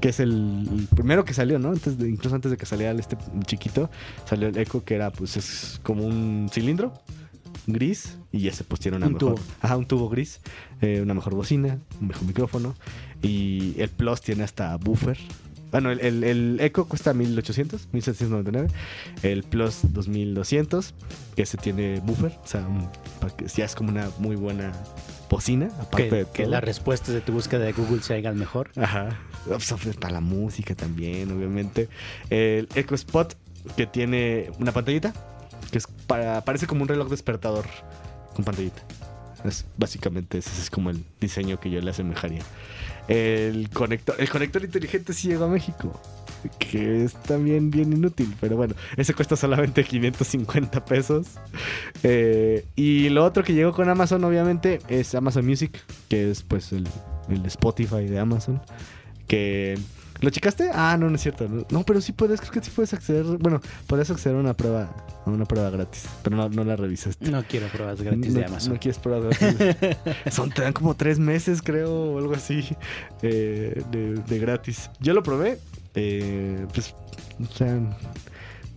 Que 0.00 0.08
es 0.08 0.20
el, 0.20 0.66
el 0.72 0.86
primero 0.96 1.24
que 1.26 1.34
salió, 1.34 1.58
¿no? 1.58 1.68
Antes 1.68 1.98
de, 1.98 2.08
incluso 2.08 2.34
antes 2.34 2.50
de 2.50 2.56
que 2.56 2.64
saliera 2.64 2.98
este 2.98 3.18
chiquito, 3.44 3.90
salió 4.24 4.48
el 4.48 4.56
Echo, 4.56 4.82
que 4.84 4.94
era, 4.94 5.10
pues, 5.12 5.36
es 5.36 5.80
como 5.82 6.04
un 6.06 6.48
cilindro 6.50 6.94
gris. 7.66 8.16
Y 8.32 8.48
ese, 8.48 8.64
pues, 8.64 8.80
tiene 8.80 8.96
una 8.96 9.06
Un 9.08 9.12
mejor. 9.14 9.34
tubo. 9.34 9.44
Ajá, 9.60 9.76
un 9.76 9.84
tubo 9.86 10.08
gris. 10.08 10.40
eh, 10.80 11.00
una 11.02 11.12
mejor 11.14 11.34
bocina, 11.34 11.78
un 12.00 12.08
mejor 12.08 12.26
micrófono. 12.26 12.74
Y 13.20 13.74
el 13.78 13.90
Plus 13.90 14.22
tiene 14.22 14.44
hasta 14.44 14.74
buffer. 14.76 15.18
Bueno, 15.72 15.90
el, 15.90 15.98
el, 16.00 16.22
el 16.24 16.58
Echo 16.60 16.84
cuesta 16.86 17.12
1800, 17.14 17.88
1799. 17.92 18.68
El 19.22 19.42
Plus 19.42 19.78
2200, 19.84 20.94
que 21.34 21.42
ese 21.42 21.56
tiene 21.56 22.00
buffer. 22.00 22.38
O 22.44 22.46
sea, 22.46 22.60
un- 22.60 22.88
para 23.20 23.34
que 23.34 23.46
ya 23.48 23.64
es 23.64 23.74
como 23.74 23.90
una 23.90 24.08
muy 24.18 24.36
buena 24.36 24.72
bocina. 25.30 25.70
Aparte 25.80 26.08
Que, 26.08 26.14
de 26.16 26.26
que 26.32 26.46
las 26.46 26.62
respuestas 26.62 27.14
de 27.14 27.20
tu 27.22 27.32
búsqueda 27.32 27.64
de 27.64 27.72
Google 27.72 28.02
se 28.02 28.14
hagan 28.14 28.38
mejor. 28.38 28.70
Ajá. 28.76 29.18
Software 29.58 29.98
para 29.98 30.12
la 30.14 30.20
música 30.20 30.74
también, 30.74 31.32
obviamente. 31.32 31.88
El 32.30 32.68
Echo 32.74 32.94
Spot, 32.94 33.34
que 33.76 33.86
tiene 33.86 34.50
una 34.60 34.72
pantallita, 34.72 35.12
que 35.70 35.78
es 35.78 35.86
para, 36.06 36.44
parece 36.44 36.66
como 36.66 36.82
un 36.82 36.88
reloj 36.88 37.08
despertador 37.08 37.64
con 38.34 38.44
pantallita. 38.44 38.82
Es, 39.44 39.64
básicamente 39.76 40.38
ese 40.38 40.50
es 40.60 40.70
como 40.70 40.90
el 40.90 41.02
diseño 41.20 41.58
que 41.58 41.70
yo 41.70 41.80
le 41.80 41.90
asemejaría. 41.90 42.42
El 43.08 43.68
conector, 43.70 44.14
el 44.18 44.30
conector 44.30 44.64
inteligente 44.64 45.12
sí 45.12 45.28
llegó 45.28 45.44
a 45.44 45.48
México. 45.48 46.00
Que 46.58 47.04
es 47.04 47.14
también 47.14 47.70
bien 47.70 47.92
inútil, 47.92 48.34
pero 48.40 48.56
bueno, 48.56 48.74
ese 48.96 49.14
cuesta 49.14 49.36
solamente 49.36 49.84
550 49.88 50.84
pesos. 50.84 51.26
Eh, 52.02 52.64
y 52.74 53.08
lo 53.10 53.24
otro 53.24 53.44
que 53.44 53.54
llegó 53.54 53.72
con 53.72 53.88
Amazon, 53.88 54.24
obviamente, 54.24 54.80
es 54.88 55.14
Amazon 55.14 55.46
Music, 55.46 55.80
que 56.08 56.30
es 56.30 56.42
pues 56.42 56.72
el, 56.72 56.88
el 57.28 57.46
Spotify 57.46 58.06
de 58.06 58.18
Amazon. 58.18 58.60
Que. 59.28 59.78
¿Lo 60.22 60.30
checaste? 60.30 60.70
Ah, 60.72 60.96
no, 60.98 61.10
no 61.10 61.16
es 61.16 61.22
cierto. 61.22 61.48
No, 61.70 61.82
pero 61.82 62.00
sí 62.00 62.12
puedes, 62.12 62.40
creo 62.40 62.52
que 62.52 62.60
sí 62.62 62.70
puedes 62.70 62.94
acceder. 62.94 63.24
Bueno, 63.38 63.60
puedes 63.88 64.08
acceder 64.08 64.36
a 64.36 64.40
una 64.40 64.54
prueba, 64.54 64.94
a 65.26 65.30
una 65.30 65.44
prueba 65.44 65.68
gratis, 65.68 66.04
pero 66.22 66.36
no, 66.36 66.48
no 66.48 66.64
la 66.64 66.76
revisaste. 66.76 67.28
No 67.28 67.42
quiero 67.42 67.66
pruebas 67.66 68.00
gratis 68.00 68.32
no, 68.32 68.38
de 68.38 68.46
Amazon. 68.46 68.74
No 68.74 68.80
quieres 68.80 69.00
pruebas 69.00 69.38
gratis. 69.38 69.96
Son, 70.30 70.50
te 70.50 70.62
dan 70.62 70.72
como 70.72 70.94
tres 70.94 71.18
meses, 71.18 71.60
creo, 71.60 71.92
o 71.92 72.18
algo 72.18 72.34
así, 72.34 72.64
eh, 73.22 73.82
de, 73.90 74.14
de 74.14 74.38
gratis. 74.38 74.90
Yo 75.00 75.12
lo 75.12 75.24
probé, 75.24 75.58
eh, 75.96 76.66
pues, 76.72 76.94
o 77.40 77.52
sea, 77.52 77.80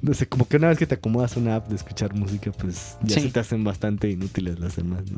no 0.01 0.13
sé, 0.13 0.27
como 0.27 0.47
que 0.47 0.57
una 0.57 0.67
vez 0.67 0.77
que 0.77 0.85
te 0.85 0.95
acomodas 0.95 1.35
una 1.37 1.55
app 1.55 1.67
de 1.67 1.75
escuchar 1.75 2.13
música, 2.13 2.51
pues 2.51 2.97
ya 3.01 3.15
Sí. 3.15 3.21
se 3.21 3.29
te 3.31 3.39
hacen 3.39 3.63
bastante 3.63 4.09
inútiles 4.09 4.59
las 4.59 4.75
demás, 4.75 5.01
¿no? 5.11 5.17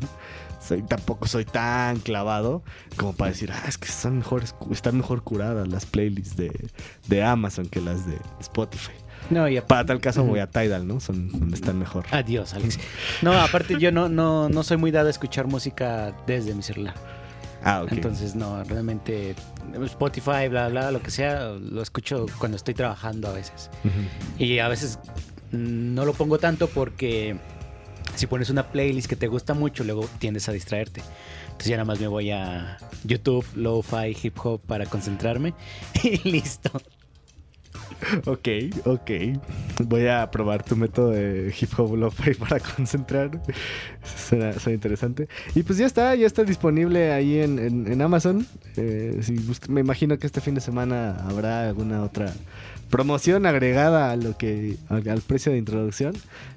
Soy, 0.66 0.82
tampoco 0.82 1.26
soy 1.28 1.44
tan 1.44 1.98
clavado 2.00 2.62
como 2.96 3.12
para 3.12 3.30
decir, 3.30 3.52
ah, 3.52 3.62
es 3.68 3.78
que 3.78 3.88
están, 3.88 4.18
mejores, 4.18 4.54
están 4.72 4.96
mejor 4.96 5.22
curadas 5.22 5.68
las 5.68 5.86
playlists 5.86 6.36
de, 6.36 6.50
de 7.06 7.22
Amazon 7.22 7.66
que 7.68 7.80
las 7.80 8.06
de 8.06 8.16
Spotify. 8.40 8.92
No, 9.30 9.46
y 9.48 9.60
Para 9.60 9.84
tal 9.84 10.00
caso 10.00 10.24
voy 10.24 10.38
a 10.40 10.46
Tidal, 10.48 10.86
¿no? 10.86 11.00
Son 11.00 11.28
donde 11.30 11.54
están 11.54 11.78
mejor. 11.78 12.06
Adiós, 12.12 12.54
Alex. 12.54 12.78
No, 13.20 13.32
aparte 13.38 13.78
yo 13.78 13.92
no, 13.92 14.08
no, 14.08 14.48
no 14.48 14.62
soy 14.62 14.78
muy 14.78 14.90
dado 14.90 15.08
a 15.08 15.10
escuchar 15.10 15.46
música 15.46 16.14
desde 16.26 16.54
mi 16.54 16.62
celular. 16.62 16.94
Ah, 17.62 17.82
ok. 17.82 17.92
Entonces, 17.92 18.34
no, 18.34 18.62
realmente 18.64 19.34
Spotify, 19.84 20.48
bla, 20.48 20.68
bla, 20.68 20.90
lo 20.90 21.02
que 21.02 21.10
sea, 21.10 21.50
lo 21.50 21.82
escucho 21.82 22.26
cuando 22.38 22.56
estoy 22.56 22.74
trabajando 22.74 23.28
a 23.28 23.32
veces. 23.32 23.70
Y 24.38 24.58
a 24.58 24.68
veces 24.68 24.98
no 25.52 26.04
lo 26.04 26.12
pongo 26.12 26.38
tanto 26.38 26.68
porque 26.68 27.36
si 28.14 28.26
pones 28.26 28.50
una 28.50 28.66
playlist 28.70 29.08
que 29.08 29.16
te 29.16 29.28
gusta 29.28 29.54
mucho, 29.54 29.84
luego 29.84 30.08
tiendes 30.18 30.48
a 30.48 30.52
distraerte. 30.52 31.02
Entonces 31.46 31.68
ya 31.68 31.76
nada 31.76 31.86
más 31.86 32.00
me 32.00 32.08
voy 32.08 32.30
a 32.30 32.78
YouTube, 33.04 33.46
lo-fi, 33.54 34.16
hip 34.22 34.36
hop 34.44 34.60
para 34.60 34.86
concentrarme 34.86 35.54
y 36.02 36.28
listo. 36.28 36.70
Ok, 38.26 38.48
ok. 38.84 39.10
Voy 39.84 40.06
a 40.06 40.30
probar 40.30 40.62
tu 40.62 40.76
método 40.76 41.10
de 41.10 41.54
hip 41.60 41.70
hop 41.78 41.96
lo-fi 41.96 42.34
para 42.38 42.60
concentrar. 42.60 43.30
Suena, 44.28 44.52
suena 44.58 44.74
interesante. 44.74 45.28
Y 45.54 45.62
pues 45.62 45.78
ya 45.78 45.86
está, 45.86 46.14
ya 46.14 46.26
está 46.26 46.44
disponible 46.44 47.12
ahí 47.12 47.38
en, 47.38 47.58
en- 47.58 47.92
en 47.92 48.02
Amazon. 48.02 48.46
Eh, 48.76 49.18
si 49.22 49.34
me 49.68 49.80
imagino 49.80 50.18
que 50.18 50.26
este 50.26 50.40
fin 50.40 50.54
de 50.54 50.60
semana 50.60 51.16
habrá 51.28 51.68
alguna 51.68 52.02
otra 52.02 52.32
promoción 52.90 53.44
agregada 53.44 54.10
a 54.12 54.16
lo 54.16 54.36
que 54.38 54.76
al, 54.88 55.06
al 55.08 55.20
precio 55.20 55.52
de 55.52 55.58
introducción. 55.58 56.14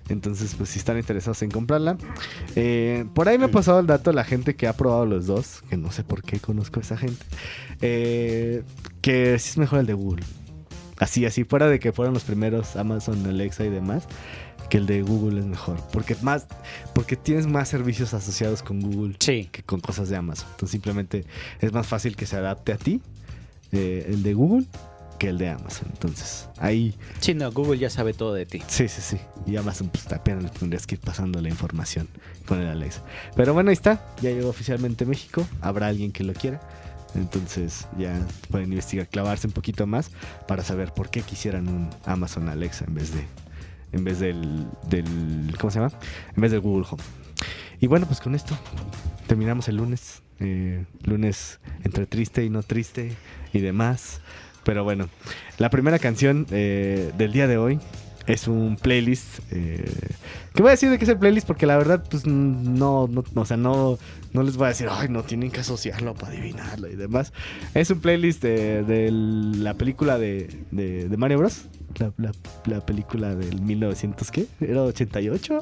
Entonces, 0.09 0.55
pues 0.55 0.69
si 0.69 0.79
están 0.79 0.97
interesados 0.97 1.41
en 1.41 1.51
comprarla. 1.51 1.97
Eh, 2.55 3.05
por 3.13 3.27
ahí 3.29 3.37
me 3.37 3.45
ha 3.45 3.51
pasado 3.51 3.79
el 3.79 3.87
dato 3.87 4.11
la 4.13 4.23
gente 4.23 4.55
que 4.55 4.67
ha 4.67 4.73
probado 4.73 5.05
los 5.05 5.25
dos, 5.27 5.61
que 5.69 5.77
no 5.77 5.91
sé 5.91 6.03
por 6.03 6.21
qué 6.23 6.39
conozco 6.39 6.79
a 6.79 6.83
esa 6.83 6.97
gente, 6.97 7.23
eh, 7.81 8.63
que 9.01 9.37
sí 9.39 9.49
es 9.51 9.57
mejor 9.57 9.79
el 9.79 9.85
de 9.85 9.93
Google. 9.93 10.23
Así, 11.01 11.25
así, 11.25 11.43
fuera 11.43 11.67
de 11.67 11.79
que 11.79 11.91
fueron 11.91 12.13
los 12.13 12.23
primeros 12.23 12.75
Amazon, 12.77 13.25
Alexa 13.25 13.65
y 13.65 13.69
demás, 13.69 14.03
que 14.69 14.77
el 14.77 14.85
de 14.85 15.01
Google 15.01 15.39
es 15.39 15.45
mejor. 15.45 15.77
Porque 15.91 16.15
más, 16.21 16.45
porque 16.93 17.15
tienes 17.15 17.47
más 17.47 17.67
servicios 17.67 18.13
asociados 18.13 18.61
con 18.63 18.79
Google 18.79 19.15
Sí. 19.19 19.49
que 19.51 19.63
con 19.63 19.79
cosas 19.81 20.07
de 20.09 20.15
Amazon. 20.15 20.47
Entonces 20.51 20.71
simplemente 20.71 21.25
es 21.59 21.73
más 21.73 21.87
fácil 21.87 22.15
que 22.15 22.25
se 22.25 22.37
adapte 22.37 22.71
a 22.71 22.77
ti 22.77 23.01
eh, 23.73 24.05
el 24.09 24.21
de 24.23 24.33
Google 24.33 24.65
que 25.17 25.29
el 25.29 25.37
de 25.37 25.49
Amazon. 25.49 25.87
Entonces, 25.91 26.47
ahí, 26.57 26.95
Sí, 27.19 27.33
no, 27.33 27.51
Google 27.51 27.77
ya 27.79 27.89
sabe 27.89 28.13
todo 28.13 28.33
de 28.33 28.45
ti. 28.45 28.61
sí, 28.67 28.87
sí, 28.87 29.01
sí. 29.01 29.17
Y 29.45 29.55
Amazon, 29.55 29.89
pues 29.89 30.05
apenas 30.11 30.43
le 30.43 30.49
tendrías 30.49 30.85
que 30.87 30.95
ir 30.95 31.01
pasando 31.01 31.41
la 31.41 31.49
información 31.49 32.07
con 32.47 32.59
el 32.61 32.67
Alexa. 32.67 33.03
Pero 33.35 33.53
bueno, 33.53 33.69
ahí 33.69 33.73
está. 33.75 34.03
Ya 34.21 34.29
llegó 34.31 34.49
oficialmente 34.49 35.03
a 35.03 35.07
México. 35.07 35.45
Habrá 35.61 35.87
alguien 35.87 36.11
que 36.11 36.23
lo 36.23 36.33
quiera. 36.33 36.59
Entonces 37.15 37.87
ya 37.97 38.25
pueden 38.49 38.71
investigar, 38.71 39.07
clavarse 39.07 39.47
un 39.47 39.53
poquito 39.53 39.85
más 39.87 40.11
para 40.47 40.63
saber 40.63 40.93
por 40.93 41.09
qué 41.09 41.21
quisieran 41.21 41.67
un 41.67 41.89
Amazon 42.05 42.49
Alexa 42.49 42.85
en 42.85 42.93
vez 42.93 43.13
de 43.13 43.25
en 43.91 44.05
vez 44.05 44.19
del, 44.19 44.67
del 44.87 45.53
¿cómo 45.59 45.69
se 45.71 45.79
llama? 45.79 45.91
En 46.35 46.41
vez 46.41 46.51
del 46.51 46.61
Google 46.61 46.85
Home. 46.89 47.03
Y 47.81 47.87
bueno, 47.87 48.05
pues 48.05 48.21
con 48.21 48.35
esto 48.35 48.57
terminamos 49.27 49.67
el 49.67 49.77
lunes. 49.77 50.21
eh, 50.39 50.85
lunes 51.03 51.59
entre 51.83 52.05
triste 52.05 52.43
y 52.43 52.49
no 52.49 52.63
triste 52.63 53.15
y 53.53 53.59
demás. 53.59 54.21
Pero 54.63 54.83
bueno, 54.83 55.09
la 55.57 55.69
primera 55.69 55.99
canción 55.99 56.45
eh, 56.51 57.11
del 57.17 57.31
día 57.31 57.47
de 57.47 57.57
hoy 57.57 57.79
es 58.27 58.47
un 58.47 58.75
playlist. 58.77 59.39
eh, 59.51 59.89
que 60.53 60.61
voy 60.61 60.69
a 60.69 60.71
decir 60.71 60.89
de 60.89 60.97
qué 60.97 61.05
es 61.05 61.09
el 61.09 61.17
playlist 61.17 61.47
porque 61.47 61.65
la 61.65 61.77
verdad, 61.77 62.03
pues 62.09 62.25
no, 62.27 63.07
no, 63.07 63.23
o 63.35 63.45
sea, 63.45 63.57
no, 63.57 63.97
no 64.33 64.43
les 64.43 64.57
voy 64.57 64.65
a 64.65 64.69
decir, 64.69 64.87
ay, 64.91 65.07
no 65.09 65.23
tienen 65.23 65.49
que 65.51 65.61
asociarlo 65.61 66.13
para 66.13 66.33
adivinarlo 66.33 66.87
y 66.89 66.95
demás. 66.95 67.31
Es 67.73 67.89
un 67.89 67.99
playlist 68.01 68.41
de, 68.43 68.83
de 68.83 69.09
la 69.11 69.73
película 69.75 70.17
de, 70.19 70.49
de, 70.71 71.07
de 71.09 71.17
Mario 71.17 71.39
Bros. 71.39 71.67
La, 71.97 72.13
la- 72.17 72.31
la 72.65 72.85
película 72.85 73.35
del 73.35 73.61
1900, 73.61 74.31
¿qué? 74.31 74.45
¿Era 74.61 74.83
88? 74.83 75.59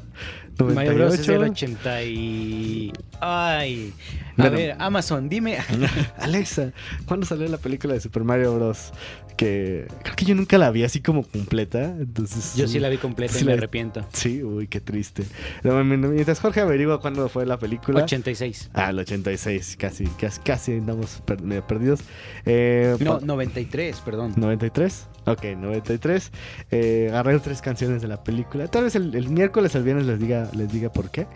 Mario 0.75 0.93
Bros 0.95 1.13
es 1.15 1.25
del 1.25 1.37
98. 1.39 1.73
80 1.77 2.03
y... 2.03 2.93
Ay. 3.19 3.93
A 4.37 4.41
Bueno. 4.43 4.57
ver, 4.57 4.75
Amazon, 4.79 5.27
dime. 5.29 5.57
Alexa, 6.19 6.71
¿cuándo 7.05 7.25
salió 7.25 7.47
la 7.47 7.57
película 7.57 7.93
de 7.95 7.99
Super 8.01 8.23
Mario 8.23 8.55
Bros? 8.55 8.91
Que 9.39 9.87
creo 10.03 10.15
que 10.17 10.25
yo 10.25 10.35
nunca 10.35 10.57
la 10.57 10.69
vi 10.69 10.83
así 10.83 10.99
como 10.99 11.23
completa. 11.23 11.95
Entonces, 11.97 12.55
Yo 12.57 12.67
sí 12.67 12.77
la 12.77 12.89
vi 12.89 12.97
completa 12.97 13.31
Sí 13.35 13.39
y 13.39 13.45
me 13.45 13.51
la- 13.53 13.57
arrepiento. 13.59 14.05
Sí, 14.11 14.43
uy, 14.43 14.67
qué 14.67 14.81
triste. 14.81 15.23
No, 15.63 15.81
Mientras 15.81 16.41
Jorge 16.41 16.59
averigua 16.59 16.99
cuándo 16.99 17.29
fue 17.29 17.45
la 17.45 17.57
película. 17.57 18.03
86. 18.03 18.69
Ah, 18.73 18.89
el 18.89 18.99
86, 18.99 19.77
casi, 19.79 20.07
casi, 20.07 20.41
casi 20.41 20.73
andamos 20.73 21.23
perdidos. 21.69 22.01
Eh, 22.45 22.97
No, 22.99 23.19
pa- 23.19 23.25
93, 23.25 24.01
perdón. 24.01 24.33
93. 24.35 25.07
Ok, 25.25 25.43
93. 25.57 26.31
Eh, 26.71 27.07
agarré 27.11 27.39
tres 27.39 27.61
canciones 27.61 28.01
de 28.01 28.07
la 28.09 28.21
película. 28.23 28.67
Tal 28.67 28.83
vez 28.85 28.95
el, 28.95 29.15
el 29.15 29.29
miércoles, 29.29 29.73
el 29.75 29.83
viernes 29.83 30.05
les 30.05 30.19
diga, 30.19 30.49
les 30.53 30.69
diga 30.69 30.91
por 30.91 31.11
qué. 31.11 31.27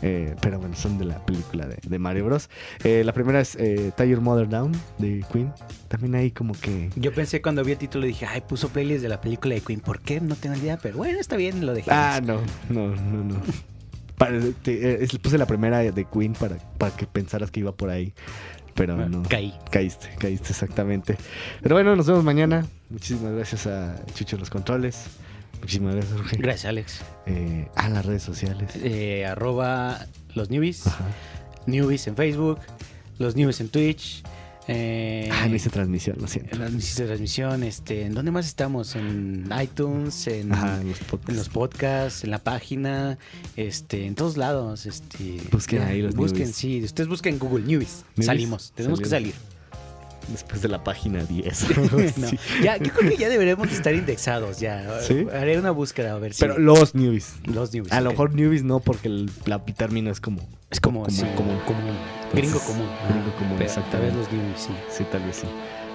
Eh, 0.00 0.34
pero 0.40 0.58
bueno, 0.58 0.74
son 0.74 0.98
de 0.98 1.04
la 1.04 1.24
película 1.24 1.66
de, 1.66 1.76
de 1.80 1.98
Mario 1.98 2.24
Bros. 2.24 2.48
Eh, 2.82 3.02
la 3.04 3.12
primera 3.12 3.40
es 3.40 3.54
eh, 3.56 3.92
Tie 3.96 4.08
Your 4.08 4.20
Mother 4.20 4.48
Down 4.48 4.72
de 4.98 5.24
Queen. 5.32 5.52
También 5.88 6.14
ahí 6.14 6.30
como 6.30 6.54
que... 6.54 6.88
Yo 6.96 7.12
pensé 7.12 7.42
cuando 7.42 7.51
vi 7.62 7.72
el 7.72 7.78
título 7.78 8.06
dije, 8.06 8.24
ay, 8.26 8.40
puso 8.40 8.68
playlist 8.70 9.02
de 9.02 9.08
la 9.08 9.20
película 9.20 9.54
de 9.54 9.60
Queen. 9.60 9.80
¿Por 9.80 10.00
qué? 10.00 10.20
No 10.20 10.34
tengo 10.36 10.56
idea, 10.56 10.78
pero 10.78 10.96
bueno, 10.96 11.20
está 11.20 11.36
bien, 11.36 11.64
lo 11.66 11.74
dejé. 11.74 11.90
Ah, 11.92 12.20
no, 12.24 12.40
no, 12.70 12.88
no, 12.96 13.24
no. 13.24 13.40
Para- 14.16 14.40
te- 14.62 15.04
eh, 15.04 15.08
puse 15.20 15.36
la 15.36 15.46
primera 15.46 15.78
de 15.80 16.04
Queen 16.06 16.32
para, 16.32 16.56
para 16.78 16.94
que 16.96 17.06
pensaras 17.06 17.50
que 17.50 17.60
iba 17.60 17.72
por 17.72 17.90
ahí. 17.90 18.14
Pero 18.74 18.96
no. 19.08 19.22
Caí. 19.28 19.52
Caíste, 19.70 20.08
caíste 20.18 20.48
exactamente. 20.50 21.18
Pero 21.62 21.74
bueno, 21.74 21.94
nos 21.94 22.06
vemos 22.06 22.24
mañana. 22.24 22.66
Muchísimas 22.88 23.32
gracias 23.32 23.66
a 23.66 24.00
Chucho 24.14 24.38
los 24.38 24.48
controles. 24.48 25.04
Muchísimas 25.60 25.94
gracias, 25.94 26.16
Jorge. 26.16 26.36
Gracias, 26.38 26.64
Alex. 26.66 27.00
Eh, 27.26 27.68
a 27.76 27.88
las 27.90 28.06
redes 28.06 28.22
sociales. 28.22 28.70
Eh, 28.76 29.26
arroba 29.26 30.06
los 30.34 30.48
newbies. 30.50 30.86
Ajá. 30.86 31.04
Newbies 31.66 32.06
en 32.06 32.16
Facebook. 32.16 32.60
Los 33.18 33.36
newbies 33.36 33.60
en 33.60 33.68
Twitch. 33.68 34.22
Eh, 34.68 35.28
Ah, 35.32 35.48
no 35.48 35.56
hice 35.56 35.70
transmisión, 35.70 36.16
lo 36.20 36.28
siento. 36.28 36.54
en 36.54 36.60
la 36.60 36.68
hiciste 36.70 37.04
transmisión. 37.06 37.62
Este, 37.64 38.02
¿En 38.06 38.14
dónde 38.14 38.30
más 38.30 38.46
estamos? 38.46 38.94
En 38.94 39.50
iTunes, 39.60 40.26
en, 40.28 40.52
Ajá, 40.52 40.80
en 40.80 40.88
los 40.90 40.98
podcasts. 41.00 41.28
en 41.30 41.36
los 41.36 41.48
podcasts, 41.48 42.24
en 42.24 42.30
la 42.30 42.38
página, 42.38 43.18
este, 43.56 44.06
en 44.06 44.14
todos 44.14 44.36
lados. 44.36 44.86
Este, 44.86 45.40
Busquen 45.50 45.82
ahí 45.82 46.00
los 46.02 46.14
Busquen, 46.14 46.40
newbies. 46.42 46.56
sí. 46.56 46.82
Ustedes 46.84 47.08
busquen 47.08 47.38
Google. 47.38 47.64
Newbies, 47.64 48.04
Salimos. 48.20 48.72
Tenemos 48.76 49.00
que 49.00 49.06
salimos. 49.08 49.34
salir. 49.34 49.51
Después 50.28 50.62
de 50.62 50.68
la 50.68 50.82
página 50.84 51.24
10. 51.24 51.66
No, 51.92 51.98
Sí. 52.28 52.38
ya, 52.62 52.76
yo 52.76 52.92
creo 52.92 53.10
que 53.10 53.16
ya 53.16 53.28
deberemos 53.28 53.68
de 53.68 53.74
estar 53.74 53.94
indexados 53.94 54.58
ya. 54.60 55.00
¿Sí? 55.00 55.26
Haré 55.32 55.58
una 55.58 55.70
búsqueda 55.70 56.12
a 56.14 56.18
ver 56.18 56.34
si 56.34 56.40
Pero 56.40 56.58
los 56.58 56.94
newbies. 56.94 57.34
los 57.44 57.72
newbies. 57.72 57.92
A 57.92 58.00
lo 58.00 58.10
mejor 58.10 58.34
newbies 58.34 58.62
no, 58.62 58.80
porque 58.80 59.08
el, 59.08 59.30
la 59.46 59.64
término 59.64 60.10
es 60.10 60.20
como. 60.20 60.40
es 60.70 60.80
como, 60.80 61.00
como 61.00 61.10
sí. 61.10 61.22
Gringo 61.22 61.60
común. 61.66 61.96
gringo 62.32 62.60
Ah, 63.30 63.38
común, 63.38 63.62
exactamente. 63.62 63.90
Tal 63.90 64.00
vez 64.02 64.14
los 64.14 64.32
newbies, 64.32 64.60
sí. 64.60 64.72
Sí, 64.90 65.04
tal 65.10 65.22
vez 65.24 65.36
sí. 65.36 65.46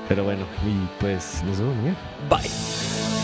Pero 0.08 0.24
bueno, 0.24 0.46
y 0.66 1.02
pues 1.02 1.42
nos 1.46 1.58
vemos 1.60 1.76
mañana. 1.78 1.98
Bye. 2.30 3.17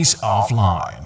Is 0.00 0.14
offline. 0.22 0.97